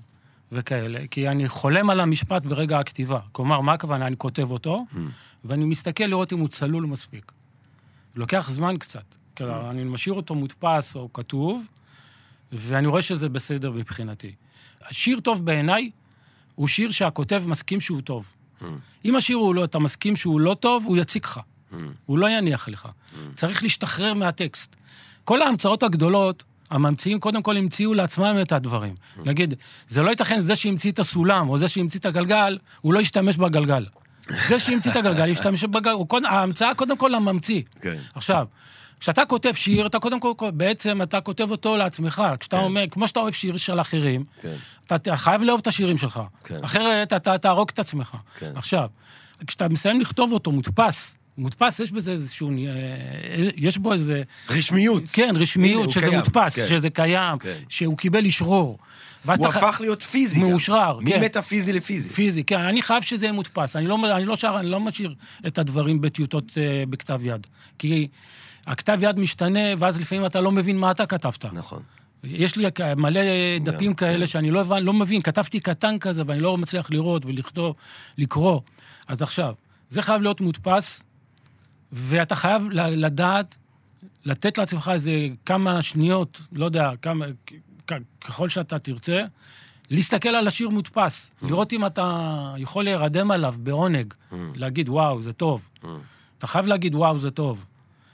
[0.51, 1.07] וכאלה?
[1.11, 3.19] כי אני חולם על המשפט ברגע הכתיבה.
[3.31, 4.07] כלומר, מה הכוונה?
[4.07, 4.97] אני כותב אותו, Hmm.
[5.45, 7.31] ואני מסתכל לראות אם הוא צלול מספיק.
[8.15, 8.99] לוקח זמן קצת.
[8.99, 9.37] Hmm.
[9.37, 11.67] כלומר, אני משאיר אותו מודפס או כתוב,
[12.51, 14.31] ואני רואה שזה בסדר מבחינתי.
[14.91, 15.89] שיר טוב בעיניי
[16.55, 18.33] הוא שיר שהכותב מסכים שהוא טוב.
[18.61, 18.65] Hmm.
[19.05, 21.39] אם השיר הוא לא, אתה מסכים שהוא לא טוב, הוא יציק לך.
[22.05, 22.87] הוא לא יניח לך.
[23.35, 24.75] צריך להשתחרר מהטקסט.
[25.23, 28.95] כל ההמצאות הגדולות, הממציאים קודם כל המציאו לעצמם את הדברים.
[29.25, 29.53] נגיד,
[29.87, 33.37] זה לא ייתכן, זה שהמציא את הסולם, או זה שהמציא את הגלגל, הוא לא ישתמש
[33.37, 33.85] בגלגל.
[34.47, 36.03] זה שהמציא את הגלגל, ישתמש בגלגל.
[36.07, 37.61] קודם- ההמצאה קודם כל לממציא.
[37.81, 37.95] כן.
[38.15, 38.45] עכשיו,
[38.99, 42.23] כשאתה כותב שיר, אתה קודם כל, בעצם אתה כותב אותו לעצמך.
[42.39, 44.53] כשאתה אומר, כמו שאתה אוהב שיר של אחרים, כן.
[44.85, 46.21] אתה, אתה חייב לאהוב את השירים שלך.
[46.43, 46.63] כן.
[46.63, 48.15] אחרת אתה תהרוג את עצמך.
[48.39, 48.51] כן.
[48.55, 48.89] עכשיו,
[49.47, 52.49] כשאתה מסיים לכתוב אותו מודפס, מודפס, יש בזה איזשהו...
[52.49, 54.23] אה, יש בו איזה...
[54.49, 55.03] רשמיות.
[55.13, 56.67] כן, רשמיות, שזה קיים, מודפס, כן.
[56.67, 57.53] שזה קיים, כן.
[57.69, 58.77] שהוא קיבל אשרור.
[59.25, 60.39] הוא אתה הפך להיות פיזי.
[60.39, 61.19] מאושרר, כן.
[61.21, 62.09] ממטאפיזי לפיזי.
[62.09, 63.75] פיזי, כן, אני חייב שזה יהיה מודפס.
[63.75, 65.15] אני לא, אני לא, שר, אני לא משאיר
[65.47, 67.47] את הדברים בטיוטות אה, בכתב יד.
[67.79, 68.07] כי
[68.67, 71.45] הכתב יד משתנה, ואז לפעמים אתה לא מבין מה אתה כתבת.
[71.53, 71.81] נכון.
[72.23, 72.65] יש לי
[72.97, 73.21] מלא
[73.63, 77.75] דפים כאלה שאני לא, הבנ, לא מבין, כתבתי קטן כזה ואני לא מצליח לראות ולכתוב,
[78.17, 78.61] לקרוא.
[79.07, 79.53] אז עכשיו,
[79.89, 81.03] זה חייב להיות מודפס,
[81.91, 83.57] ואתה חייב לדעת,
[84.25, 85.11] לתת לעצמך איזה
[85.45, 87.25] כמה שניות, לא יודע, כמה,
[88.21, 89.23] ככל שאתה תרצה,
[89.89, 94.13] להסתכל על השיר מודפס, לראות אם אתה יכול להירדם עליו בעונג,
[94.55, 95.69] להגיד, וואו, זה טוב.
[96.37, 97.65] אתה חייב להגיד, וואו, זה טוב.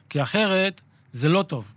[0.09, 0.81] כי אחרת,
[1.11, 1.73] זה לא טוב.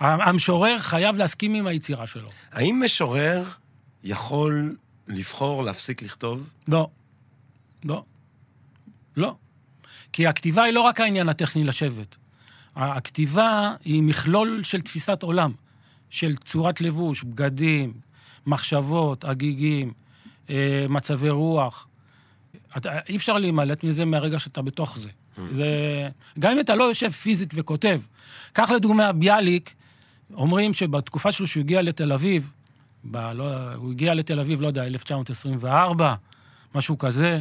[0.00, 2.28] המשורר חייב להסכים עם היצירה שלו.
[2.52, 3.44] האם משורר
[4.04, 4.76] יכול
[5.08, 6.50] לבחור להפסיק לכתוב?
[6.68, 6.88] לא.
[7.84, 8.04] לא.
[9.16, 9.34] לא.
[10.12, 12.16] כי הכתיבה היא לא רק העניין הטכני לשבת.
[12.76, 15.52] הכתיבה היא מכלול של תפיסת עולם,
[16.10, 17.92] של צורת לבוש, בגדים,
[18.46, 19.92] מחשבות, הגיגים,
[20.50, 21.88] אה, מצבי רוח.
[22.76, 25.10] אתה, אי אפשר להימלט מזה מהרגע שאתה בתוך זה.
[25.50, 25.66] זה...
[26.38, 28.00] גם אם אתה לא יושב פיזית וכותב.
[28.52, 29.74] קח לדוגמה ביאליק,
[30.34, 32.52] אומרים שבתקופה שלו שהוא הגיע לתל אביב,
[33.04, 36.14] ב, לא, הוא הגיע לתל אביב, לא יודע, 1924,
[36.74, 37.40] משהו כזה,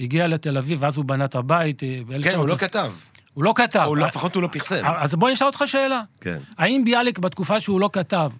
[0.00, 1.82] הגיע לתל אביב, ואז הוא בנה את הבית.
[1.82, 2.92] אה, כן, הוא לא 1900 כתב.
[3.34, 3.84] הוא לא כתב.
[3.86, 4.82] או לפחות הוא לא פרסם.
[4.84, 6.02] אז בוא נשאל אותך שאלה.
[6.20, 6.38] כן.
[6.58, 8.30] האם ביאליק בתקופה שהוא לא כתב,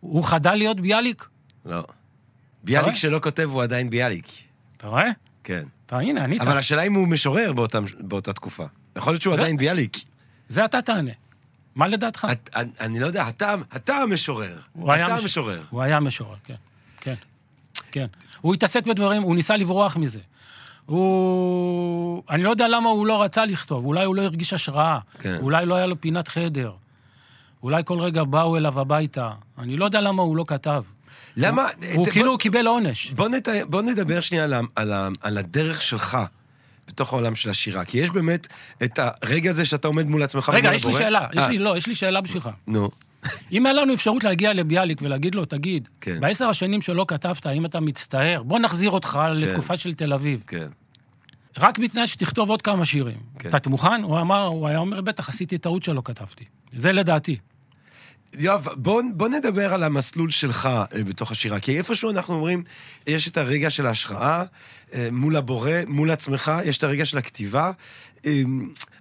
[0.00, 1.28] הוא חדל להיות ביאליק?
[1.66, 1.84] לא.
[2.64, 2.96] ביאליק רואה?
[2.96, 4.26] שלא כותב הוא עדיין ביאליק.
[4.76, 5.08] אתה רואה?
[5.44, 5.62] כן.
[5.86, 6.40] אתה, הנה, ענית.
[6.40, 8.64] אבל השאלה אם הוא משורר באותם- באותה תקופה.
[8.96, 9.96] יכול להיות שהוא זה- עדיין ביאליק.
[10.48, 11.10] זה אתה תענה.
[11.74, 12.26] מה לדעתך?
[12.32, 14.58] את- אני- אני לא יודע, אתה אתה המשורר.
[14.74, 15.62] אתה מש- המשורר.
[15.70, 16.54] הוא היה משורר, כן.
[17.00, 17.14] כן.
[17.92, 18.06] כן.
[18.40, 20.20] הוא התעסק בדברים, הוא ניסה לברוח מזה.
[20.86, 22.22] הוא...
[22.30, 24.98] אני לא יודע למה הוא לא רצה לכתוב, אולי הוא לא הרגיש השראה.
[25.20, 25.36] כן.
[25.40, 26.72] אולי לא היה לו פינת חדר.
[27.62, 29.30] אולי כל רגע באו אליו הביתה.
[29.58, 30.82] אני לא יודע למה הוא לא כתב.
[31.36, 31.66] למה...
[31.94, 33.12] הוא ת- כאילו בוא- קיבל עונש.
[33.12, 33.48] בוא, נת...
[33.68, 34.60] בוא נדבר שנייה על, ה...
[34.76, 35.08] על, ה...
[35.20, 36.18] על הדרך שלך
[36.88, 37.84] בתוך העולם של השירה.
[37.84, 38.46] כי יש באמת
[38.82, 41.02] את הרגע הזה שאתה עומד מול עצמך רגע, יש לי הבורא.
[41.04, 42.50] שאלה, יש אה, לי, לא, יש לי שאלה בשבילך.
[42.66, 42.88] נו,
[43.52, 46.20] אם היה לנו אפשרות להגיע לביאליק ולהגיד לו, תגיד, כן.
[46.20, 48.42] בעשר השנים שלא כתבת, האם אתה מצטער?
[48.42, 50.44] בוא נחזיר אותך לתקופה של תל אביב.
[50.46, 50.68] כן.
[51.58, 53.18] רק בתנאי שתכתוב עוד כמה שירים.
[53.38, 53.48] כן.
[53.48, 54.02] אתה מוכן?
[54.02, 56.44] הוא אמר, הוא היה אומר, בטח, עשיתי טעות שלא כתבתי.
[56.76, 57.36] זה לדעתי.
[58.38, 61.60] יואב, בוא, בוא נדבר על המסלול שלך אה, בתוך השירה.
[61.60, 62.62] כי איפשהו אנחנו אומרים,
[63.06, 64.44] יש את הרגע של ההשראה
[64.94, 67.70] אה, מול הבורא, מול עצמך, יש את הרגע של הכתיבה.
[68.26, 68.42] אה,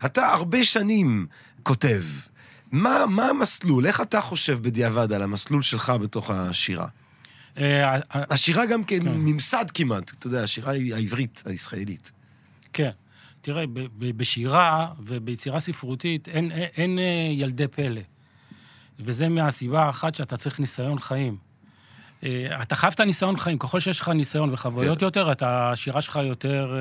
[0.05, 1.25] אתה הרבה שנים
[1.63, 2.01] כותב.
[2.71, 3.85] מה, מה המסלול?
[3.85, 6.87] איך אתה חושב בדיעבד על המסלול שלך בתוך השירה?
[7.57, 12.11] אה, אה, השירה גם כממסד כמעט, אתה יודע, השירה היא העברית, הישראלית.
[12.73, 12.89] כן.
[13.41, 13.63] תראה,
[13.97, 18.01] בשירה וביצירה ספרותית אין, אין, אין אה, ילדי פלא.
[18.99, 21.37] וזה מהסיבה האחת שאתה צריך ניסיון חיים.
[22.61, 23.57] אתה חייב את הניסיון חיים.
[23.57, 25.05] ככל שיש לך ניסיון וחוויות כן.
[25.05, 26.75] יותר, אתה, השירה שלך יותר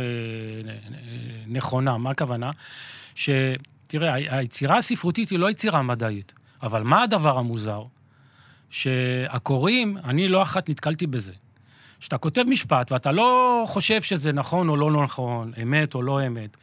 [1.47, 1.99] נכונה.
[1.99, 2.51] מה הכוונה?
[3.15, 3.55] שתראה,
[3.95, 7.83] ה- היצירה הספרותית היא לא יצירה מדעית, אבל מה הדבר המוזר?
[8.71, 11.33] שהקוראים, אני לא אחת נתקלתי בזה.
[12.01, 16.57] שאתה כותב משפט ואתה לא חושב שזה נכון או לא נכון, אמת או לא אמת,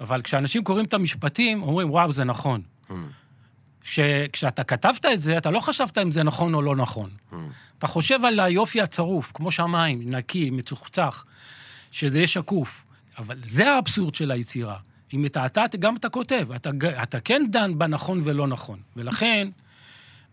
[0.00, 2.60] אבל כשאנשים קוראים את המשפטים, אומרים, וואו, זה נכון.
[4.32, 7.10] כשאתה כתבת את זה, אתה לא חשבת אם זה נכון או לא נכון.
[7.78, 11.24] אתה חושב על היופי הצרוף, כמו שמיים, נקי, מצוחצח,
[11.90, 12.84] שזה יהיה שקוף.
[13.18, 14.76] אבל זה האבסורד של היצירה.
[15.14, 16.70] היא מתעתעת, גם אתה כותב, אתה,
[17.02, 18.78] אתה כן דן בנכון ולא נכון.
[18.96, 19.48] ולכן,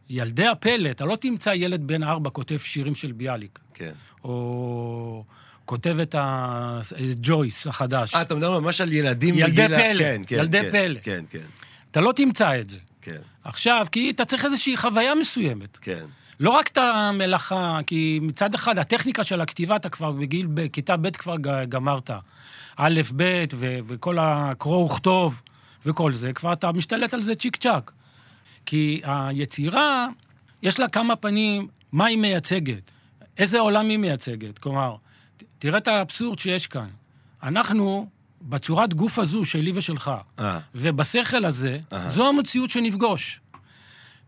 [0.09, 3.91] ילדי הפלא, אתה לא תמצא ילד בן ארבע כותב שירים של ביאליק, כן.
[4.23, 5.23] או
[5.65, 8.15] כותב את ה- את ג'ויס החדש.
[8.15, 10.99] אה, אתה מדבר ממש על ילדים ילדי בגיל פלא, כן, כן, ילדי כן, פלא.
[11.03, 11.45] כן, כן,
[11.91, 12.77] אתה לא תמצא את זה.
[13.01, 15.77] כן, עכשיו, כי אתה צריך איזושהי חוויה מסוימת.
[15.81, 16.05] כן.
[16.39, 21.09] לא רק את המלאכה, כי מצד אחד, הטכניקה של הכתיבה, אתה כבר בגיל, בכיתה ב'
[21.09, 21.35] כבר
[21.69, 22.09] גמרת.
[22.77, 25.41] א', ב', ו- וכל הקרוא וכתוב
[25.85, 27.91] וכל זה, כבר אתה משתלט על זה צ'יק צ'אק.
[28.65, 30.07] כי היצירה,
[30.63, 32.91] יש לה כמה פנים, מה היא מייצגת,
[33.37, 34.57] איזה עולם היא מייצגת.
[34.57, 34.95] כלומר,
[35.37, 36.87] ת- תראה את האבסורד שיש כאן.
[37.43, 38.07] אנחנו,
[38.41, 40.59] בצורת גוף הזו, שלי ושלך, אה.
[40.75, 42.07] ובשכל הזה, אהה.
[42.07, 43.39] זו המציאות שנפגוש.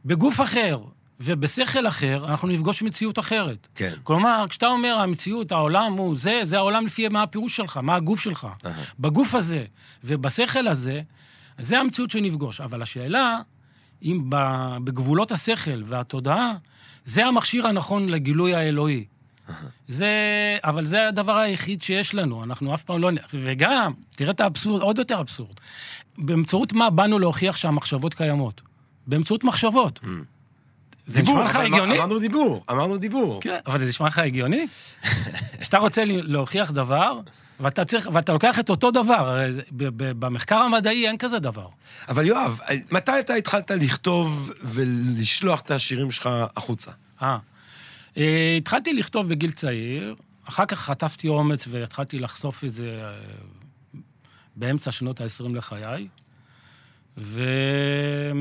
[0.05, 0.79] בגוף אחר
[1.23, 3.67] ובשכל אחר, אנחנו נפגוש מציאות אחרת.
[3.75, 3.93] כן.
[4.03, 8.19] כלומר, כשאתה אומר המציאות, העולם הוא זה, זה העולם לפי מה הפירוש שלך, מה הגוף
[8.19, 8.47] שלך.
[8.65, 8.83] אהה.
[8.99, 9.65] בגוף הזה
[10.03, 11.01] ובשכל הזה,
[11.59, 12.61] זה המציאות שנפגוש.
[12.61, 13.39] אבל השאלה,
[14.03, 14.23] אם
[14.83, 16.53] בגבולות השכל והתודעה,
[17.05, 19.05] זה המכשיר הנכון לגילוי האלוהי.
[19.87, 20.07] זה,
[20.63, 23.09] אבל זה הדבר היחיד שיש לנו, אנחנו אף פעם לא...
[23.33, 25.53] וגם, תראה את האבסורד, עוד יותר אבסורד.
[26.17, 28.61] באמצעות מה באנו להוכיח שהמחשבות קיימות?
[29.07, 29.99] באמצעות מחשבות.
[31.05, 31.97] זה נשמע לך הגיוני?
[31.97, 33.41] אמרנו דיבור, אמרנו דיבור.
[33.41, 34.67] כן, אבל זה נשמע לך הגיוני?
[35.59, 37.19] כשאתה רוצה להוכיח דבר,
[37.59, 41.39] ואתה צריך, ואתה לוקח את אותו דבר, הרי זה- ב- ב- במחקר המדעי אין כזה
[41.39, 41.67] דבר.
[42.09, 42.59] אבל יואב,
[42.91, 46.91] מתי אתה התחלת לכתוב ולשלוח את השירים שלך החוצה?
[47.21, 47.37] אה.
[48.17, 50.15] אה, התחלתי לכתוב בגיל צעיר,
[50.49, 53.99] אחר כך חטפתי אומץ והתחלתי לחשוף את זה אה,
[54.55, 56.07] באמצע שנות ה-20 לחיי,
[57.17, 58.33] ומאז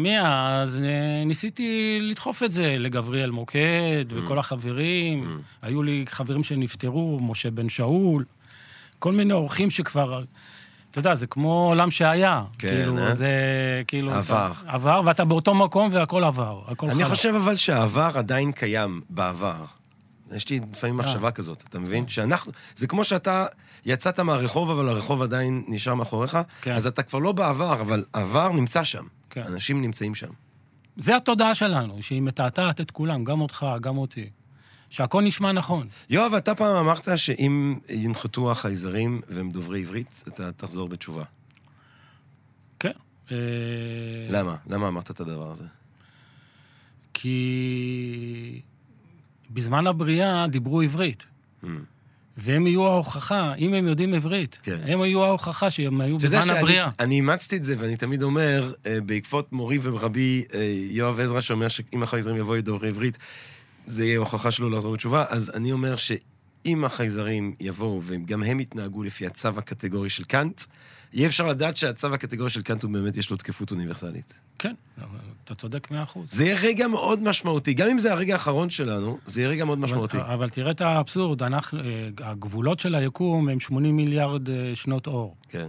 [0.84, 5.40] אה, ניסיתי לדחוף את זה לגבריאל מוקד וכל החברים.
[5.62, 8.24] היו לי חברים שנפטרו, משה בן שאול,
[8.98, 10.22] כל מיני אורחים שכבר...
[10.90, 12.42] אתה יודע, זה כמו עולם שהיה.
[12.58, 13.14] כן, כאילו, אה?
[13.14, 13.30] זה
[13.86, 14.12] כאילו...
[14.12, 14.52] עבר.
[14.62, 16.60] אתה- עבר, ואתה באותו מקום והכל עבר.
[16.68, 17.06] הכל אני חלק.
[17.06, 19.54] חושב אבל שהעבר עדיין קיים בעבר.
[20.34, 22.08] יש לי לפעמים מחשבה כזאת, אתה מבין?
[22.08, 23.46] שאנחנו, זה כמו שאתה
[23.84, 26.72] יצאת מהרחוב, אבל הרחוב עדיין נשאר מאחוריך, כן.
[26.72, 29.04] אז אתה כבר לא בעבר, אבל העבר נמצא שם.
[29.30, 29.42] כן.
[29.42, 30.30] אנשים נמצאים שם.
[30.96, 34.30] זה התודעה שלנו, שהיא מתעתעת את כולם, גם אותך, גם אותי.
[34.90, 35.86] שהכל נשמע נכון.
[36.10, 41.24] יואב, אתה פעם אמרת שאם ינחתו החייזרים והם דוברי עברית, אתה תחזור בתשובה.
[42.78, 42.90] כן.
[43.30, 43.36] אה,
[44.30, 44.56] למה?
[44.66, 45.64] למה אמרת את הדבר הזה?
[47.14, 48.60] כי
[49.54, 51.26] בזמן הבריאה דיברו עברית.
[51.64, 51.66] Mm.
[52.36, 54.78] והם יהיו ההוכחה, אם הם יודעים עברית, כן.
[54.86, 56.90] הם יהיו ההוכחה שהם היו בזמן הבריאה.
[56.98, 61.68] שאני אימצתי את זה, ואני תמיד אומר, אה, בעקבות מורי ורבי אה, יואב עזרא, שאומר
[61.68, 63.18] שאם החייזרים יבואו דוברי עברית,
[63.86, 69.02] זה יהיה הוכחה שלו לחזור בתשובה, אז אני אומר שאם החייזרים יבואו וגם הם יתנהגו
[69.02, 70.62] לפי הצו הקטגורי של קאנט,
[71.14, 74.40] יהיה אפשר לדעת שהצו הקטגורי של קאנט הוא באמת יש לו תקפות אוניברסלית.
[74.58, 74.74] כן,
[75.44, 76.30] אתה צודק מאה אחוז.
[76.30, 77.74] זה יהיה רגע מאוד משמעותי.
[77.74, 80.16] גם אם זה הרגע האחרון שלנו, זה יהיה רגע מאוד משמעותי.
[80.16, 85.06] אבל, אבל תראה את האבסורד, אנחנו, אה, הגבולות של היקום הם 80 מיליארד אה, שנות
[85.06, 85.36] אור.
[85.48, 85.68] כן.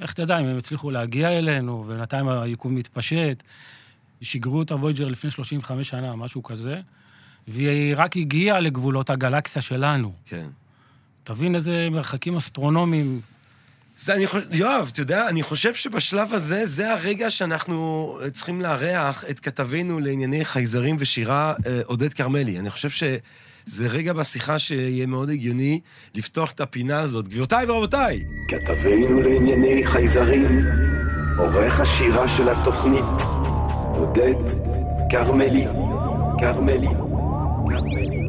[0.00, 3.42] איך תדע אם הם הצליחו להגיע אלינו, ובינתיים היקום מתפשט.
[4.20, 6.80] שיגרו את הוויג'ר לפני 35 שנה, משהו כזה,
[7.48, 10.12] והיא רק הגיעה לגבולות הגלקסיה שלנו.
[10.24, 10.46] כן.
[11.24, 13.20] תבין איזה מרחקים אסטרונומיים.
[14.02, 19.24] זה, אני חושב, יואב, אתה יודע, אני חושב שבשלב הזה, זה הרגע שאנחנו צריכים לארח
[19.30, 22.58] את כתבנו לענייני חייזרים ושירה, אה, עודד כרמלי.
[22.58, 25.80] אני חושב שזה רגע בשיחה שיהיה מאוד הגיוני
[26.14, 27.28] לפתוח את הפינה הזאת.
[27.28, 30.66] גבירותיי ורבותיי, כתבנו לענייני חייזרים,
[31.38, 33.22] עורך השירה של התוכנית,
[33.94, 34.62] עודד
[35.10, 35.64] כרמלי,
[36.38, 36.88] כרמלי,
[37.68, 38.22] כרמלי.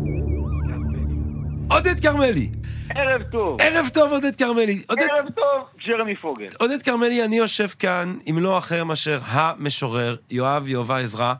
[1.69, 2.49] עודד כרמלי.
[2.95, 3.61] ערב טוב.
[3.61, 4.81] ערב טוב, עודד כרמלי.
[4.89, 6.47] עודד, ערב טוב, ג'רמי פוגל.
[6.59, 11.33] עודד כרמלי, אני יושב כאן עם לא אחר מאשר המשורר, יואב יהובה עזרא.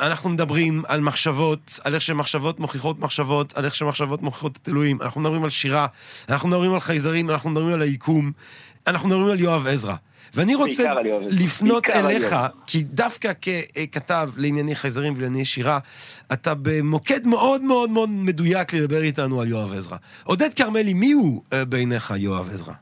[0.00, 5.02] אנחנו מדברים על מחשבות, על איך שמחשבות מוכיחות מחשבות, על איך שמחשבות מוכיחות את אלוהים.
[5.02, 5.86] אנחנו מדברים על שירה,
[6.28, 8.32] אנחנו מדברים על חייזרים, אנחנו מדברים על היקום,
[8.86, 9.94] אנחנו מדברים על יואב עזרא.
[10.34, 10.94] ואני רוצה.
[11.40, 12.36] לפנות אליך.
[12.66, 15.78] כי דווקא ככתב לענייני חייזרים ולענייני שירה,
[16.32, 19.96] אתה במוקד מאוד מאוד מאוד מדויק לדבר איתנו על יואב עזרא.
[20.24, 22.74] עודד כרמלי, מי הוא אה, בעיניך יואב עזרא?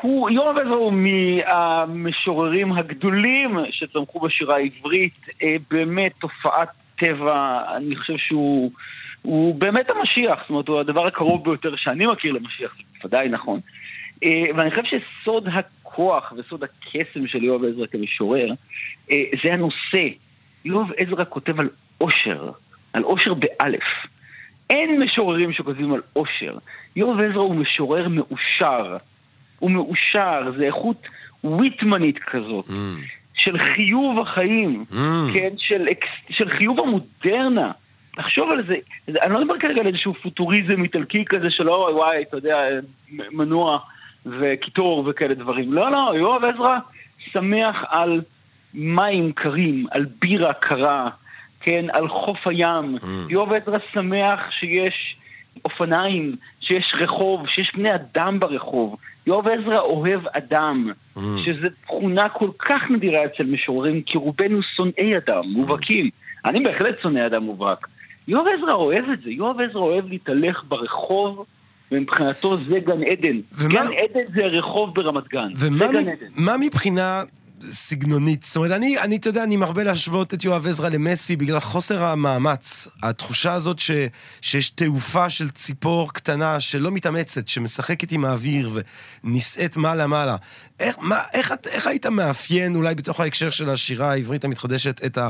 [0.00, 8.16] הוא, יואב עזרא הוא מהמשוררים הגדולים שצמחו בשירה העברית, אה, באמת תופעת טבע, אני חושב
[8.16, 8.70] שהוא
[9.22, 13.60] הוא באמת המשיח, זאת אומרת, הוא הדבר הקרוב ביותר שאני מכיר למשיח, זה בוודאי נכון.
[14.24, 18.48] אה, ואני חושב שסוד הכוח וסוד הקסם של יואב עזרא כמשורר,
[19.10, 20.08] אה, זה הנושא.
[20.64, 21.68] יואב עזרא כותב על
[22.00, 22.50] אושר,
[22.92, 23.84] על אושר באלף.
[24.70, 26.56] אין משוררים שכותבים על אושר.
[26.96, 28.96] יואב עזרא הוא משורר מאושר.
[29.58, 31.08] הוא מאושר, זה איכות
[31.44, 32.72] ויטמנית כזאת, Mm,
[33.34, 34.94] של חיוב החיים, mm.
[35.34, 35.86] כן, של,
[36.30, 37.72] של חיוב המודרנה.
[38.18, 38.74] לחשוב על זה,
[39.22, 42.56] אני לא מדבר כרגע על איזשהו פוטוריזם איטלקי כזה של אוי וואי, אתה יודע,
[43.10, 43.78] מנוע
[44.40, 45.72] וקיטור וכאלה דברים.
[45.72, 46.78] לא, לא, יואב עזרא
[47.32, 48.20] שמח על
[48.74, 51.08] מים קרים, על בירה קרה,
[51.60, 52.96] כן, על חוף הים.
[52.96, 53.04] Mm.
[53.28, 55.16] יואב עזרא שמח שיש
[55.64, 58.96] אופניים, שיש רחוב, שיש בני אדם ברחוב.
[59.26, 61.20] יואב עזרא אוהב אדם, Mm.
[61.44, 66.10] שזו תכונה כל כך נדירה אצל משוררים, כי רובנו שונאי אדם, מובהקים.
[66.44, 67.88] אני בהחלט שונא אדם מובהק.
[68.28, 71.44] יואב עזרא אוהב את זה, יואב עזרא אוהב להתהלך ברחוב,
[71.92, 73.40] ומבחינתו זה גן עדן.
[73.52, 75.48] ומה- גן עדן זה רחוב ברמת גן.
[75.58, 76.26] ומה זה גן מ- עדן.
[76.36, 77.22] מה מבחינה
[77.62, 78.42] סגנונית?
[78.42, 82.04] זאת אומרת, אני, אני, אתה יודע, אני מרבה להשוות את יואב עזרא למסי בגלל חוסר
[82.04, 82.88] המאמץ.
[83.02, 83.90] התחושה הזאת ש,
[84.40, 88.70] שיש תעופה של ציפור קטנה שלא מתאמצת, שמשחקת עם האוויר
[89.24, 90.36] ונישאת מעלה-מעלה.
[90.80, 95.28] איך, מה, איך, איך היית מאפיין, אולי בתוך ההקשר של השירה העברית המתחדשת, את, ה,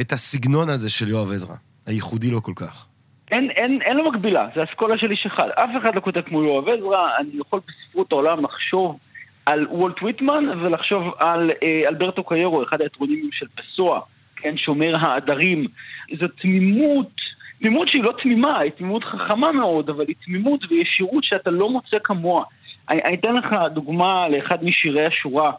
[0.00, 1.54] את הסגנון הזה של יואב עזרא,
[1.86, 2.86] הייחודי לו כל כך?
[3.30, 5.48] אין, אין, אין לו מקבילה, זה אסכולה של איש אחד.
[5.54, 8.98] אף אחד לא כותב כמו יואב עזרא, אני יכול בספרות העולם לחשוב
[9.46, 14.00] על וולט ויטמן ולחשוב על אה, אלברטו קיירו, אחד האטרונימים של פסוע,
[14.36, 15.66] כן, שומר העדרים.
[16.20, 17.10] זו תמימות,
[17.60, 21.96] תמימות שהיא לא תמימה, היא תמימות חכמה מאוד, אבל היא תמימות וישירות שאתה לא מוצא
[22.04, 22.44] כמוה.
[22.90, 25.52] אני, אני אתן לך דוגמה לאחד משירי השורה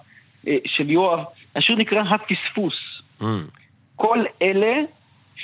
[0.47, 1.19] אה, של יואב,
[1.55, 2.75] השיר נקרא הפספוס.
[3.21, 3.25] Mm.
[3.95, 4.73] כל אלה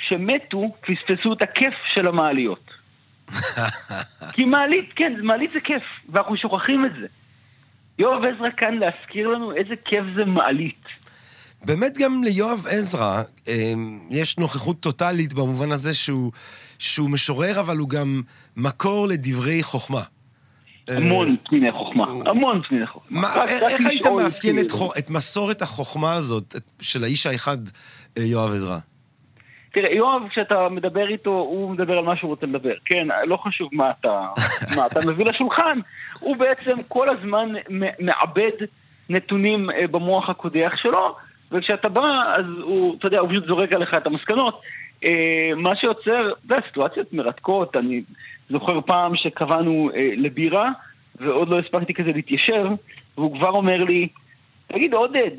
[0.08, 2.70] שמתו פספסו את הכיף של המעליות.
[4.34, 7.06] כי מעלית, כן, מעלית זה כיף, ואנחנו שוכחים את זה.
[7.98, 10.82] יואב עזרא כאן להזכיר לנו איזה כיף זה מעלית.
[11.64, 13.72] באמת גם ליואב עזרא אה,
[14.10, 16.32] יש נוכחות טוטאלית במובן הזה שהוא,
[16.78, 18.22] שהוא משורר, אבל הוא גם
[18.56, 20.02] מקור לדברי חוכמה.
[20.88, 23.20] המון פניני חוכמה, הוא- המון פניני חוכמה.
[23.20, 24.90] מה, רק- איך, רק היית מאפיין את, כאילו.
[24.98, 27.58] את מסורת החוכמה הזאת את, של האיש האחד,
[28.18, 28.78] אה, יואב עזרא?
[29.76, 32.74] תראה, יואב, כשאתה מדבר איתו, הוא מדבר על מה שהוא רוצה לדבר.
[32.84, 34.28] כן, לא חשוב מה אתה,
[34.76, 35.78] מה אתה מביא לשולחן,
[36.20, 37.52] הוא בעצם כל הזמן
[37.98, 38.50] מעבד
[39.08, 41.16] נתונים אה, במוח הקודח שלו,
[41.52, 44.60] וכשאתה בא, אז הוא, אתה יודע, הוא פשוט זורק עליך את המסקנות.
[45.04, 47.76] אה, מה שיוצר, יודע, סיטואציות מרתקות.
[47.76, 48.02] אני
[48.50, 50.70] זוכר פעם שקבענו אה, לבירה,
[51.20, 52.66] ועוד לא הספקתי כזה להתיישב,
[53.16, 54.08] והוא כבר אומר לי,
[54.66, 55.30] תגיד, עודד,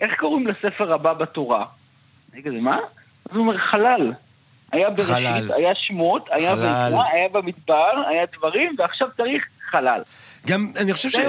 [0.00, 1.64] איך קוראים לספר הבא בתורה?
[2.34, 2.78] אני כזה, מה?
[3.30, 4.12] אז הוא אומר, חלל.
[4.72, 5.52] היה בראשית, חלל.
[5.56, 6.54] היה שמות, היה.
[6.54, 10.02] ויקרא, היה במדבר, היה דברים, ועכשיו צריך חלל.
[10.46, 11.22] גם, אני חושב עזרא.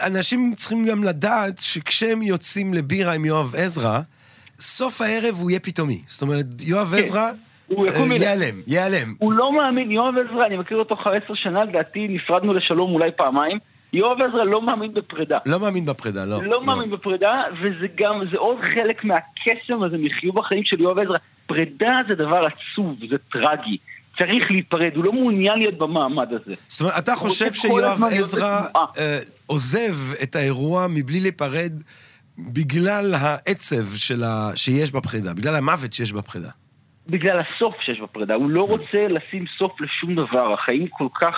[0.00, 4.00] שאנשים צריכים גם לדעת שכשהם יוצאים לבירה עם יואב עזרא,
[4.60, 6.02] סוף הערב הוא יהיה פתאומי.
[6.06, 7.36] זאת אומרת, יואב עזרא כן.
[7.76, 8.16] הוא יקום אה.
[8.16, 9.14] ייעלם, ייעלם.
[9.18, 13.58] הוא לא מאמין, יואב עזרא, אני מכיר אותו 15 שנה, לדעתי נפרדנו לשלום אולי פעמיים.
[13.92, 15.38] יואב עזרא לא מאמין בפרידה.
[15.46, 16.42] לא מאמין בפרידה, לא.
[16.42, 21.18] לא מאמין בפרידה, וזה גם, זה עוד חלק מהקסם הזה, מחיוב החיים של יואב עזרא.
[21.46, 23.76] פרידה זה דבר עצוב, זה טרגי.
[24.18, 26.54] צריך להיפרד, הוא לא מעוניין להיות במעמד הזה.
[26.68, 28.60] זאת אומרת, אתה חושב שיואב עזרא.
[28.76, 31.72] אה, עוזב את האירוע מבלי להיפרד
[32.38, 34.50] בגלל העצב של ה...
[34.54, 36.50] שיש בפרידה, בגלל המוות שיש בפרידה.
[37.06, 38.34] בגלל הסוף שיש בפרידה.
[38.34, 40.54] הוא לא רוצה לשים סוף לשום דבר.
[40.54, 41.34] החיים כל כך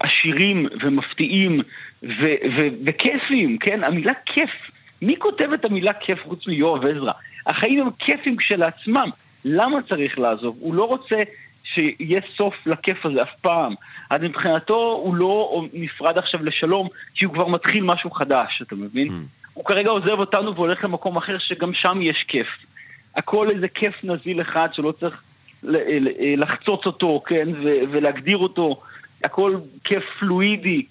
[0.00, 1.60] עשירים ומפתיעים
[2.02, 3.84] ו- ו- וכיפים, כן?
[3.84, 4.50] המילה כיף.
[5.02, 7.12] מי כותב את המילה כיף חוץ מיואב עזרא?
[7.46, 9.10] החיים הם כיפים כשלעצמם.
[9.44, 10.56] למה צריך לעזוב?
[10.60, 11.16] הוא לא רוצה
[11.64, 13.74] שיהיה סוף לכיף הזה אף פעם.
[14.10, 19.08] אז מבחינתו הוא לא נפרד עכשיו לשלום, כי הוא כבר מתחיל משהו חדש, אתה מבין?
[19.54, 22.46] הוא כרגע עוזב אותנו והולך למקום אחר שגם שם יש כיף.
[23.16, 25.22] הכל איזה כיף נזיל אחד שלא צריך
[26.36, 28.80] לחצוץ אותו, כן, ו- ולהגדיר אותו.
[29.24, 30.86] הכל כיף פלואידי.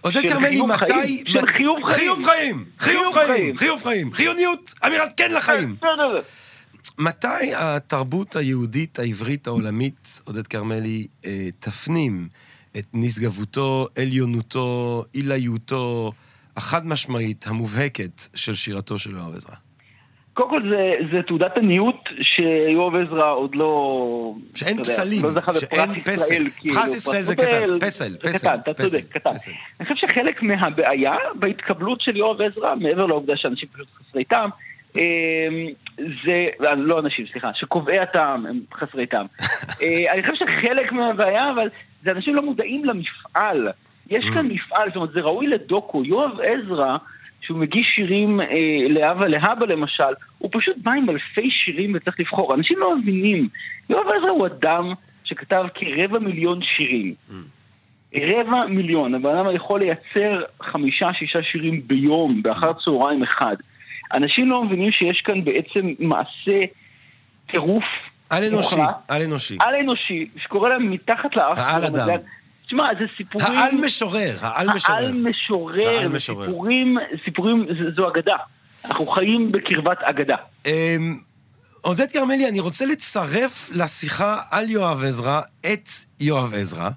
[0.00, 0.92] עודד כרמלי, מתי...
[0.92, 1.86] חיים, של חיוב חיים.
[1.86, 2.64] חיוב חיים!
[2.78, 3.56] חיוב חיים!
[3.56, 4.12] חיוב חיים!
[4.12, 4.74] חיוניות!
[4.86, 5.76] אמירת כן לחיים!
[5.76, 6.20] בסדר.
[6.98, 12.28] מתי התרבות היהודית העברית העולמית, עודד כרמלי, אה, תפנים
[12.78, 16.12] את נשגבותו, עליונותו, עילאיותו,
[16.56, 19.54] החד משמעית, המובהקת של שירתו של יואב עזרא?
[20.38, 24.34] קודם כל זה, זה תעודת עניות שיואב עזרא עוד לא...
[24.54, 26.12] שאין אתה יודע, פסלים, לא שאין פסל.
[26.12, 29.30] ישראל, כאילו, פרס ישראל זה קטן, פסל, פסל, אתה צודק, קטן.
[29.30, 29.50] פסל.
[29.80, 34.50] אני חושב שחלק מהבעיה בהתקבלות של יואב עזרא, מעבר לעובדה שאנשים פשוט חסרי טעם,
[34.96, 35.02] אה,
[35.98, 36.46] זה,
[36.76, 39.26] לא אנשים, סליחה, שקובעי הטעם הם חסרי טעם.
[39.82, 41.68] אה, אני חושב שחלק מהבעיה, אבל
[42.04, 43.68] זה אנשים לא מודעים למפעל.
[44.10, 46.04] יש כאן מפעל, זאת אומרת, זה ראוי לדוקו.
[46.04, 46.96] יואב עזרא,
[47.48, 48.46] שהוא מגיש שירים אה,
[48.88, 52.54] לאבא להבא למשל, הוא פשוט בא עם אלפי שירים וצריך לבחור.
[52.54, 53.48] אנשים לא מבינים.
[53.90, 54.92] יואב עזרא הוא אדם
[55.24, 57.14] שכתב כרבע מיליון שירים.
[58.16, 63.56] רבע מיליון, הבן אדם יכול לייצר חמישה-שישה שירים ביום, באחר צהריים אחד.
[64.14, 66.60] אנשים לא מבינים שיש כאן בעצם מעשה
[67.50, 67.84] טירוף
[68.30, 69.56] על אנושי, על אנושי.
[69.60, 71.58] על אנושי, שקורה להם מתחת לאף.
[71.58, 72.18] העל של אדם.
[72.68, 73.46] תשמע, זה סיפורים...
[73.46, 75.88] העל משורר, העל משורר.
[75.88, 76.46] העל משורר.
[76.46, 78.36] סיפורים, סיפורים, זו אגדה.
[78.84, 80.36] אנחנו חיים בקרבת אגדה.
[80.66, 81.18] אמ,
[81.80, 85.88] עודד כרמלי, אני רוצה לצרף לשיחה על יואב עזרא את
[86.20, 86.90] יואב עזרא.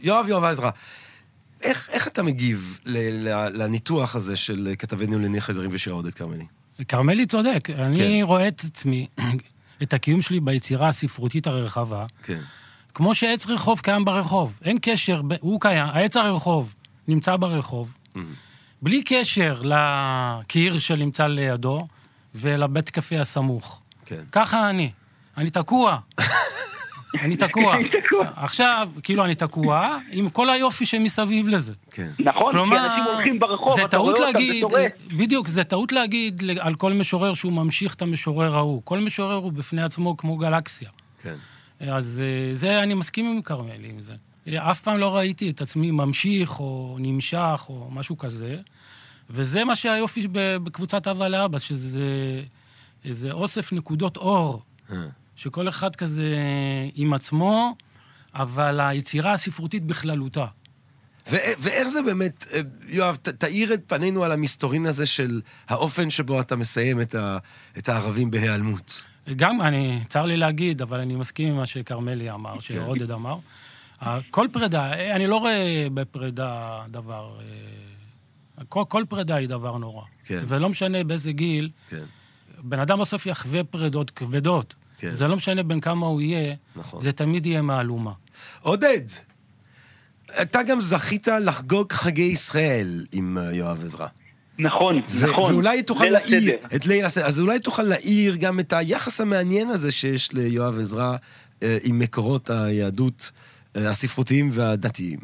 [0.00, 0.70] יואב יואב עזרא,
[1.62, 6.44] איך, איך אתה מגיב ל, ל, לניתוח הזה של כתבנו לענייני חייזרים ושירה עודד כרמלי?
[6.88, 8.26] כרמלי צודק, אני כן.
[8.26, 9.06] רואה את עצמי,
[9.82, 12.38] את הקיום שלי ביצירה הספרותית הרחבה, כן.
[12.98, 14.58] כמו שעץ רחוב קיים ברחוב.
[14.64, 16.74] אין קשר, הוא קיים, העץ הרחוב
[17.08, 17.98] נמצא ברחוב,
[18.82, 21.86] בלי קשר לקיר שנמצא לידו
[22.34, 23.80] ולבית קפה הסמוך.
[24.06, 24.22] כן.
[24.32, 24.90] ככה אני.
[25.36, 25.98] אני תקוע.
[27.22, 27.76] אני תקוע.
[28.36, 31.74] עכשיו, כאילו אני תקוע עם כל היופי שמסביב לזה.
[31.90, 32.10] כן.
[32.18, 32.52] נכון?
[32.52, 34.92] כלומר, כי אנשים הולכים ברחוב, זה אתה רואה אותם, להגיד, זה טורף.
[35.16, 38.82] בדיוק, זה טעות להגיד על כל משורר שהוא ממשיך את המשורר ההוא.
[38.84, 40.88] כל משורר הוא בפני עצמו כמו גלקסיה.
[41.22, 41.34] כן.
[41.80, 44.14] אז אה, זה, אני מסכים עם כרמלי עם זה.
[44.48, 48.56] אה, אף פעם לא ראיתי את עצמי ממשיך או נמשך או משהו כזה,
[49.30, 52.06] וזה מה שהיופי בקבוצת אבא לאבא, שזה
[53.04, 54.62] איזה אוסף נקודות אור,
[54.92, 54.96] אה.
[55.36, 56.36] שכל אחד כזה
[56.94, 57.76] עם עצמו,
[58.34, 60.46] אבל היצירה הספרותית בכללותה.
[61.30, 62.46] ו- ואיך זה באמת,
[62.88, 67.38] יואב, ת- תאיר את פנינו על המסתורין הזה של האופן שבו אתה מסיים את, ה-
[67.78, 69.02] את הערבים בהיעלמות.
[69.36, 73.38] גם, אני, צר לי להגיד, אבל אני מסכים עם מה שכרמלי אמר, שעודד אמר.
[74.30, 77.38] כל פרידה, אני לא רואה בפרידה דבר...
[77.40, 80.04] אה, כל, כל פרידה היא דבר נורא.
[80.24, 80.44] כן.
[80.48, 82.02] ולא משנה באיזה גיל, כן,
[82.58, 84.74] בן אדם בסוף יחווה פרידות כבדות.
[84.98, 85.12] כן.
[85.12, 87.02] זה לא משנה בין כמה הוא יהיה, נכון.
[87.02, 88.12] זה תמיד יהיה מהלומה.
[88.60, 89.00] עודד,
[90.42, 94.06] אתה גם זכית לחגוג חגי ישראל עם אה, יואב עזרא.
[94.58, 95.52] נכון, ו- נכון.
[95.52, 96.56] ואולי תוכל להעיר.
[96.76, 101.16] את ליל הסדר, אז אולי תוכל להעיר גם את היחס המעניין הזה שיש ליואב עזרא
[101.62, 103.32] אה, עם מקורות היהדות
[103.76, 105.18] אה, הספרותיים והדתיים.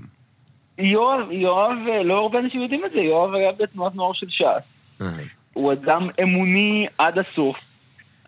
[0.79, 4.45] יואב, יואב, אה, לא הרבה אנשים יודעים את זה, יואב היה בתנועת נוער של ש"ס.
[5.03, 5.07] אה,
[5.53, 7.57] הוא אדם אמוני עד הסוף,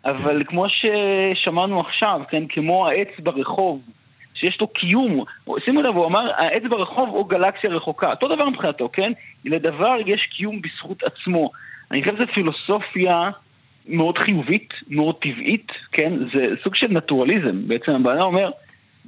[0.05, 3.81] אבל כמו ששמענו עכשיו, כן, כמו העץ ברחוב,
[4.39, 5.23] שיש לו קיום,
[5.65, 8.09] שימו לב, הוא אמר, העץ ברחוב הוא גלקסיה רחוקה.
[8.09, 9.11] אותו דבר מבחינתו, כן?
[9.45, 11.51] לדבר יש קיום בזכות עצמו.
[11.91, 13.29] אני חושב שזו פילוסופיה
[13.87, 16.13] מאוד חיובית, מאוד טבעית, כן?
[16.33, 17.67] זה סוג של נטורליזם.
[17.67, 18.51] בעצם הבעיה אומר,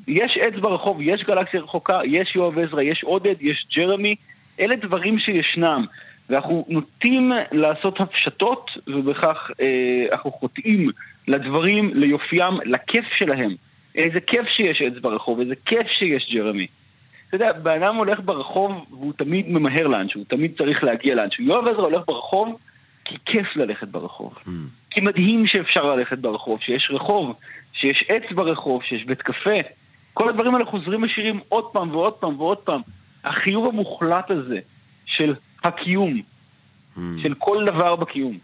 [0.07, 4.15] יש עץ ברחוב, יש גלקסיה רחוקה, יש יואב עזרא, יש עודד, יש ג'רמי,
[4.59, 5.85] אלה דברים שישנם.
[6.29, 10.89] ואנחנו נוטים לעשות הפשטות, ובכך אה, אנחנו חוטאים
[11.27, 13.55] לדברים, ליופיים, לכיף שלהם.
[13.95, 16.67] איזה כיף שיש עץ ברחוב, איזה כיף שיש ג'רמי.
[17.27, 21.43] אתה יודע, בן אדם הולך ברחוב והוא תמיד ממהר לאנשהו, הוא תמיד צריך להגיע לאנשהו.
[21.43, 22.59] יואב עזרא הולך ברחוב
[23.05, 24.33] כי כיף ללכת ברחוב.
[24.89, 27.35] כי מדהים שאפשר ללכת ברחוב, שיש רחוב,
[27.73, 29.59] שיש עץ ברחוב, שיש בית קפה.
[30.13, 32.81] כל הדברים האלה חוזרים בשירים עוד פעם ועוד פעם ועוד פעם.
[33.23, 34.59] החיוב המוחלט הזה
[35.05, 36.21] של הקיום,
[36.95, 38.37] של כל דבר בקיום.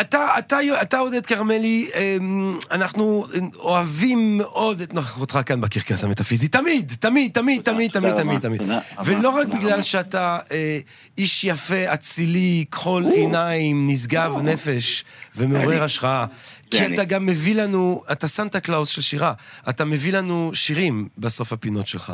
[0.00, 3.26] אתה, אתה, אתה עודד כרמלי, אמ, אנחנו
[3.58, 6.48] אוהבים מאוד את נוכחותך כאן בקרקס המטאפיזי.
[6.48, 8.60] תמיד, תמיד, תמיד, תמיד, תמיד, תמיד, תמיד.
[9.04, 9.82] ולא רק בגלל.
[9.82, 10.78] שאתה אה,
[11.18, 15.04] איש יפה, אצילי, כחול עיניים, נשגב נפש
[15.36, 16.26] ומעורר השראה.
[16.70, 16.86] כי.
[16.86, 19.32] אתה גם מביא לנו, אתה סנטה קלאוס של שירה.
[19.68, 22.12] אתה מביא לנו שירים בסוף הפינות שלך.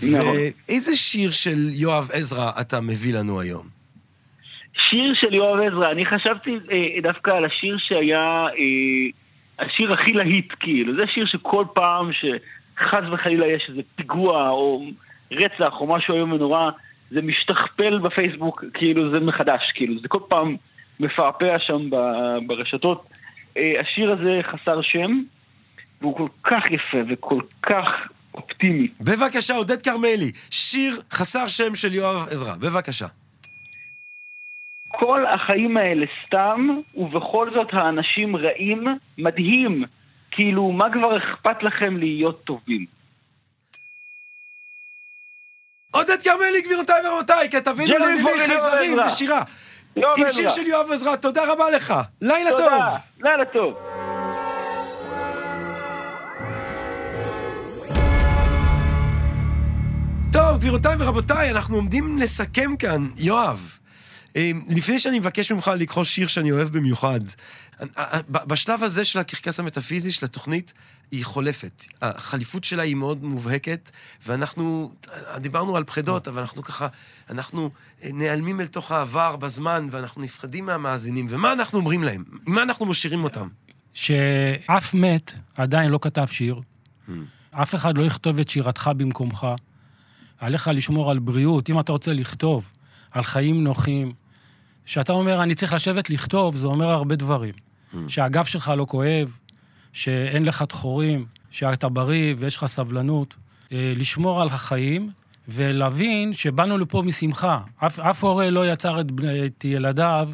[0.00, 3.81] ואיזה שיר של יואב עזרא אתה מביא לנו היום?
[4.92, 10.52] שיר של יואב עזרא, אני חשבתי אה, דווקא על השיר שהיה אה, השיר הכי להיט,
[10.60, 10.96] כאילו.
[10.96, 14.84] זה שיר שכל פעם שחס וחלילה יש איזה פיגוע או
[15.32, 16.70] רצח או משהו איום ונורא,
[17.10, 20.00] זה משתכפל בפייסבוק, כאילו זה מחדש, כאילו.
[20.00, 20.56] זה כל פעם
[21.00, 23.06] מפעפע שם ב- ברשתות.
[23.56, 25.22] אה, השיר הזה חסר שם,
[26.00, 27.86] והוא כל כך יפה וכל כך
[28.34, 28.88] אופטימי.
[29.00, 32.54] בבקשה, עודד כרמלי, שיר חסר שם של יואב עזרא.
[32.54, 33.06] בבקשה.
[34.92, 38.84] כל החיים האלה סתם, ובכל זאת האנשים רעים,
[39.18, 39.84] מדהים.
[40.30, 42.86] כאילו, מה כבר אכפת לכם להיות טובים?
[45.90, 48.98] עודד כרמלי, גבירותיי ורבותיי, ג'רמי לענייני חייזרים.
[49.06, 49.42] ושירה.
[49.96, 50.04] עם.
[50.32, 51.94] שיר של יואב עזרא, תודה רבה לך.
[52.20, 52.58] לילה טוב.
[52.58, 53.74] תודה, לילה טוב.
[60.32, 63.08] טוב, גבירותיי ורבותיי, אנחנו עומדים לסכם כאן.
[63.16, 63.78] יואב,
[64.68, 67.20] לפני שאני מבקש ממך לקרוא שיר שאני אוהב במיוחד,
[67.80, 70.72] אה, אה, ב- בשלב הזה של הקרקס המטאפיזי של התוכנית,
[71.10, 71.84] היא חולפת.
[72.02, 73.90] החליפות שלה היא מאוד מובהקת,
[74.26, 76.88] ואנחנו, אה, דיברנו על פחדות, אבל אנחנו ככה,
[77.30, 77.70] אנחנו
[78.02, 81.26] אה, נעלמים אל תוך העבר בזמן, ואנחנו נפחדים מהמאזינים.
[81.30, 82.24] ומה אנחנו אומרים להם?
[82.46, 83.48] מה אנחנו משאירים אותם?
[83.94, 86.60] שאף מת עדיין לא כתב שיר,
[87.50, 89.46] אף אחד לא יכתוב את שירתך במקומך.
[90.38, 92.72] עליך לשמור על בריאות, אם אתה רוצה לכתוב,
[93.10, 94.12] על חיים נוחים.
[94.86, 97.54] כשאתה אומר, אני צריך לשבת לכתוב, זה אומר הרבה דברים.
[98.08, 99.36] שהגב שלך לא כואב,
[99.92, 103.34] שאין לך דחורים, שאתה בריא ויש לך סבלנות.
[103.72, 105.10] אה, לשמור על החיים
[105.48, 107.60] ולהבין שבאנו לפה משמחה.
[107.76, 109.06] אף, אף הורה לא יצר את,
[109.46, 110.28] את ילדיו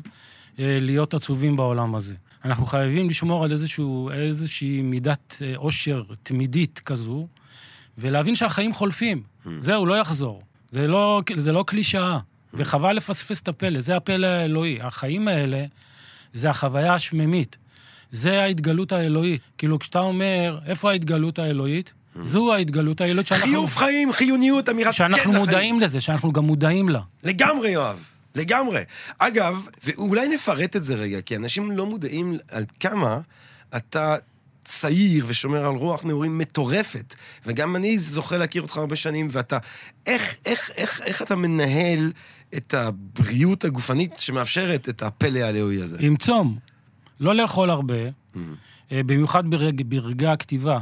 [0.58, 2.14] אה, להיות עצובים בעולם הזה.
[2.44, 7.26] אנחנו חייבים לשמור על איזשהו, איזושהי מידת אה, עושר תמידית כזו,
[7.98, 9.22] ולהבין שהחיים חולפים.
[9.60, 10.42] זהו, לא יחזור.
[10.70, 12.18] זה לא, זה לא קלישאה,
[12.54, 14.78] וחבל לפספס את הפלא, זה הפלא האלוהי.
[14.82, 15.64] החיים האלה
[16.32, 17.56] זה החוויה השממית.
[18.10, 19.40] זה ההתגלות האלוהית.
[19.58, 21.92] כאילו, כשאתה אומר, איפה ההתגלות האלוהית?
[22.22, 23.46] זו ההתגלות האלוהית שאנחנו...
[23.48, 25.36] חיוב חיים, חיוניות, אמירת כן שאנחנו לחיים.
[25.36, 27.00] מודעים לזה, שאנחנו גם מודעים לה.
[27.24, 28.04] לגמרי, יואב.
[28.34, 28.82] לגמרי.
[29.18, 33.20] אגב, ואולי נפרט את זה רגע, כי אנשים לא מודעים על כמה
[33.76, 34.16] אתה
[34.68, 37.14] צעיר ושומר על רוח נעורים מטורפת.
[37.46, 39.58] וגם אני זוכה להכיר אותך הרבה שנים, ואתה...
[40.06, 42.12] איך, איך, איך, איך אתה מנהל
[42.56, 45.96] את הבריאות הגופנית שמאפשרת את הפלא הלאומי הזה?
[46.00, 46.58] עם צום.
[47.20, 47.94] לא לאכול הרבה,
[48.92, 50.78] אה, במיוחד ברג, ברגעי הכתיבה.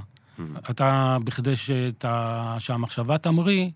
[0.70, 3.70] אתה, בכדי שאתה, שהמחשבה תמריא,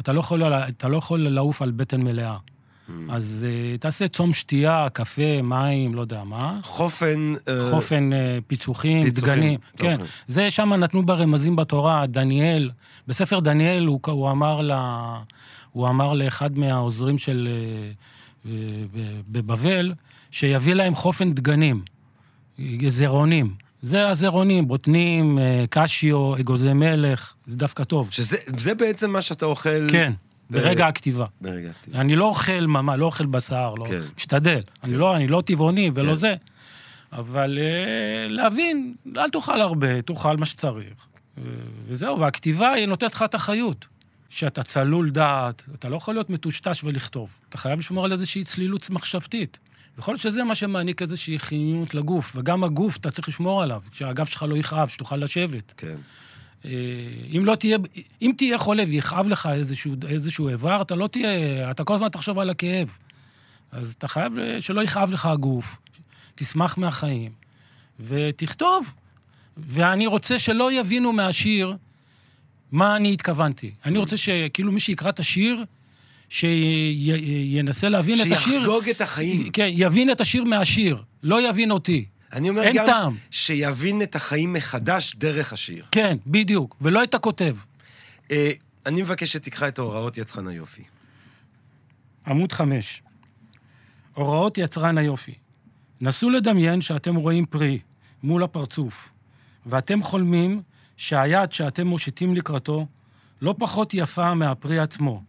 [0.00, 2.36] אתה לא, יכול, אתה לא יכול לעוף על בטן מלאה.
[3.10, 6.60] אז uh, תעשה צום שתייה, קפה, מים, לא יודע מה.
[6.62, 7.34] חופן...
[7.48, 9.60] אה, חופן, uh, פיצוחים, דגנים.
[9.76, 12.70] כן, זה שם נתנו ברמזים בתורה, דניאל,
[13.08, 15.18] בספר דניאל הוא, הוא, אמר, לה,
[15.72, 17.48] הוא אמר לאחד מהעוזרים של...
[19.28, 19.92] בבבל,
[20.30, 21.82] שיביא להם חופן דגנים,
[22.86, 23.54] זרעונים.
[23.82, 25.38] זה הזרעונים, בוטנים,
[25.70, 28.10] קשיו, אגוזי מלך, זה דווקא טוב.
[28.10, 29.90] שזה זה בעצם מה שאתה אוכל...
[29.90, 30.12] כן,
[30.52, 31.26] ברגע הכתיבה.
[31.40, 32.00] ברגע הכתיבה.
[32.00, 33.84] אני לא אוכל ממש, לא אוכל בשר, לא...
[33.84, 33.98] כן.
[34.16, 34.60] משתדל.
[34.84, 36.14] אני לא, אני לא טבעוני ולא כן.
[36.14, 36.34] זה.
[37.12, 41.06] אבל אה, להבין, אל תאכל הרבה, תאכל מה שצריך.
[41.38, 41.42] אה,
[41.88, 43.86] וזהו, והכתיבה היא נותנת לך את החיות.
[44.28, 47.38] שאתה צלול דעת, אתה לא יכול להיות מטושטש ולכתוב.
[47.48, 49.58] אתה חייב לשמור על איזושהי צלילות מחשבתית.
[49.98, 54.26] יכול להיות שזה מה שמעניק איזושהי חיוניות לגוף, וגם הגוף, אתה צריך לשמור עליו, שהגב
[54.26, 55.72] שלך לא יכאב, שתוכל לשבת.
[55.76, 55.96] כן.
[56.64, 56.70] אה,
[57.36, 57.78] אם לא תהיה,
[58.22, 62.38] אם תהיה חולה ויכאב לך איזשהו, איזשהו איבר, אתה לא תהיה, אתה כל הזמן תחשוב
[62.38, 62.96] על הכאב.
[63.72, 65.78] אז אתה חייב שלא יכאב לך הגוף,
[66.34, 67.32] תשמח מהחיים,
[68.00, 68.94] ותכתוב.
[69.56, 71.76] ואני רוצה שלא יבינו מהשיר
[72.72, 73.70] מה אני התכוונתי.
[73.84, 75.64] אני רוצה שכאילו מי שיקרא את השיר,
[76.28, 78.60] שינסה להבין את השיר.
[78.60, 79.50] שיחגוג את החיים.
[79.50, 82.04] כן, יבין את השיר מהשיר, לא יבין אותי.
[82.32, 83.16] אני אומר אין גם טעם.
[83.30, 85.84] שיבין את החיים מחדש דרך השיר.
[85.90, 87.56] כן, בדיוק, ולא את הכותב.
[88.30, 88.50] אה,
[88.86, 90.82] אני מבקש שתקרא את הוראות יצרן היופי.
[92.26, 93.02] עמוד 5.
[94.14, 95.34] הוראות יצרן היופי.
[96.00, 97.78] נסו לדמיין שאתם רואים פרי
[98.22, 99.12] מול הפרצוף,
[99.66, 100.62] ואתם חולמים
[100.96, 102.86] שהיד שאתם מושיטים לקראתו
[103.42, 105.22] לא פחות יפה מהפרי עצמו,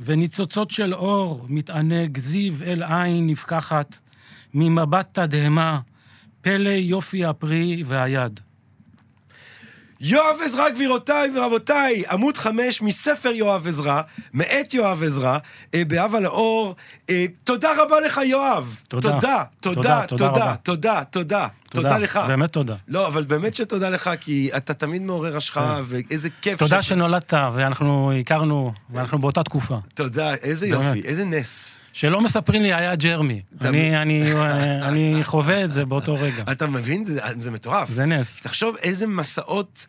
[0.00, 3.98] וניצוצות של אור מתענג זיו אל עין נפקחת,
[4.54, 5.80] ממבט תדהמה,
[6.42, 8.40] פלא יופי הפרי והיד.
[10.00, 15.38] יואב עזרא, גבירותיי ורבותיי, עמוד חמש מספר יואב עזרא, מאת יואב עזרא,
[15.74, 16.74] אה, באב לאור.
[17.10, 18.76] אה, תודה רבה לך, יואב.
[18.88, 19.10] תודה.
[19.10, 21.46] תודה, תודה, תודה, תודה תודה.
[21.70, 22.20] תודה, לך.
[22.28, 22.74] באמת תודה.
[22.88, 26.58] לא, אבל באמת שתודה לך, כי אתה תמיד מעורר השחאה, ואיזה כיף.
[26.58, 26.64] כן.
[26.66, 29.76] תודה ש- שנולדת, ואנחנו הכרנו, ואנחנו באותה תקופה.
[29.94, 30.84] תודה, איזה באמת.
[30.96, 31.78] יופי, איזה נס.
[31.92, 33.42] שלא מספרים לי היה ג'רמי.
[33.60, 34.32] אני, אני,
[34.88, 36.42] אני חווה את זה באותו רגע.
[36.52, 37.04] אתה מבין?
[37.04, 37.90] זה, זה מטורף.
[37.90, 38.42] זה נס.
[38.42, 39.86] תחשוב איזה מסעות,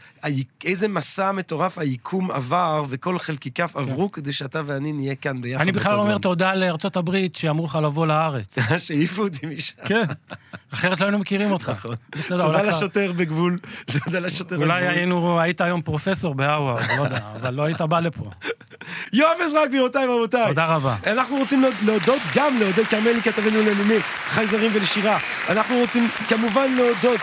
[0.65, 5.57] איזה מסע מטורף היקום עבר, וכל חלקיקיו עברו כדי שאתה ואני נהיה כאן ביחד.
[5.57, 5.69] כן.
[5.69, 6.17] אני בכלל אומר.
[6.17, 8.57] תודה לארצות הברית שאמרו לך לבוא לארץ.
[8.86, 9.75] שהעיפו אותי משם.
[9.86, 10.03] כן.
[10.74, 11.70] אחרת לא היינו מכירים אותך.
[11.70, 11.95] נכון.
[12.28, 13.57] תודה אולי- לשוטר בגבול,
[14.05, 14.93] תודה לשוטר אולי בגבול.
[14.97, 18.30] היינו, היית היום פרופסור בהאווארד, לא יודע, אבל לא היית בא לפה.
[19.13, 20.47] יואב עזרא, גבירותיי ורבותיי.
[20.47, 20.95] תודה רבה.
[21.07, 23.97] אנחנו רוצים להוד- להודות גם לעודד כרמלי, כתבנו לענייני
[24.28, 25.17] חייזרים ולשירה.
[25.49, 27.22] אנחנו רוצים כמובן להודות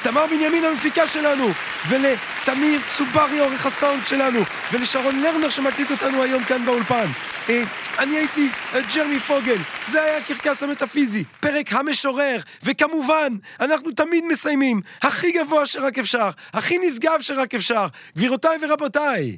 [0.00, 1.48] לתמר בנימין המפיקה שלנו,
[1.88, 4.40] ולתמיר צוברי עורך הסאונד שלנו,
[4.72, 7.06] ולשרון לרנר שמקליט אותנו היום כאן באולפן.
[7.48, 7.62] אה,
[7.98, 14.80] אני הייתי אה, ג'רמי פוגל, זה היה הקרקס המטאפיזי, פרק המשורר, וכמובן, אנחנו תמיד מסיימים
[15.02, 17.86] הכי גבוה שרק אפשר, הכי נשגב שרק אפשר.
[18.16, 19.36] גבירותיי ורבותיי,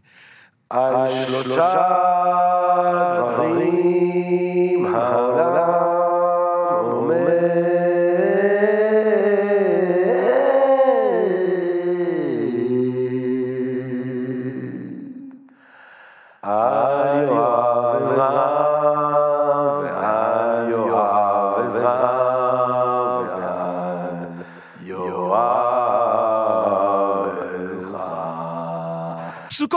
[0.70, 1.84] על שלושה
[3.16, 5.59] דברים העולם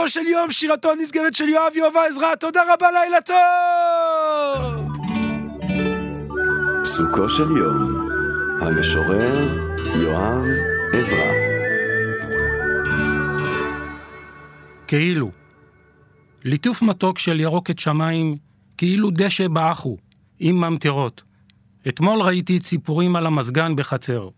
[0.08, 3.34] של יום, שירתו הנשגבת של יואב יואב עזרא, תודה רבה, לילה טוב!
[6.84, 8.08] פסוקו של יום,
[8.60, 9.48] המשורר
[9.94, 10.44] יואב
[10.92, 11.32] עזרא.
[14.86, 15.30] כאילו.
[16.44, 18.36] ליטוף מתוק של ירוקת שמיים,
[18.78, 19.96] כאילו דשא באחו,
[20.40, 21.22] עם ממטרות.
[21.88, 24.28] אתמול ראיתי ציפורים על המזגן בחצר.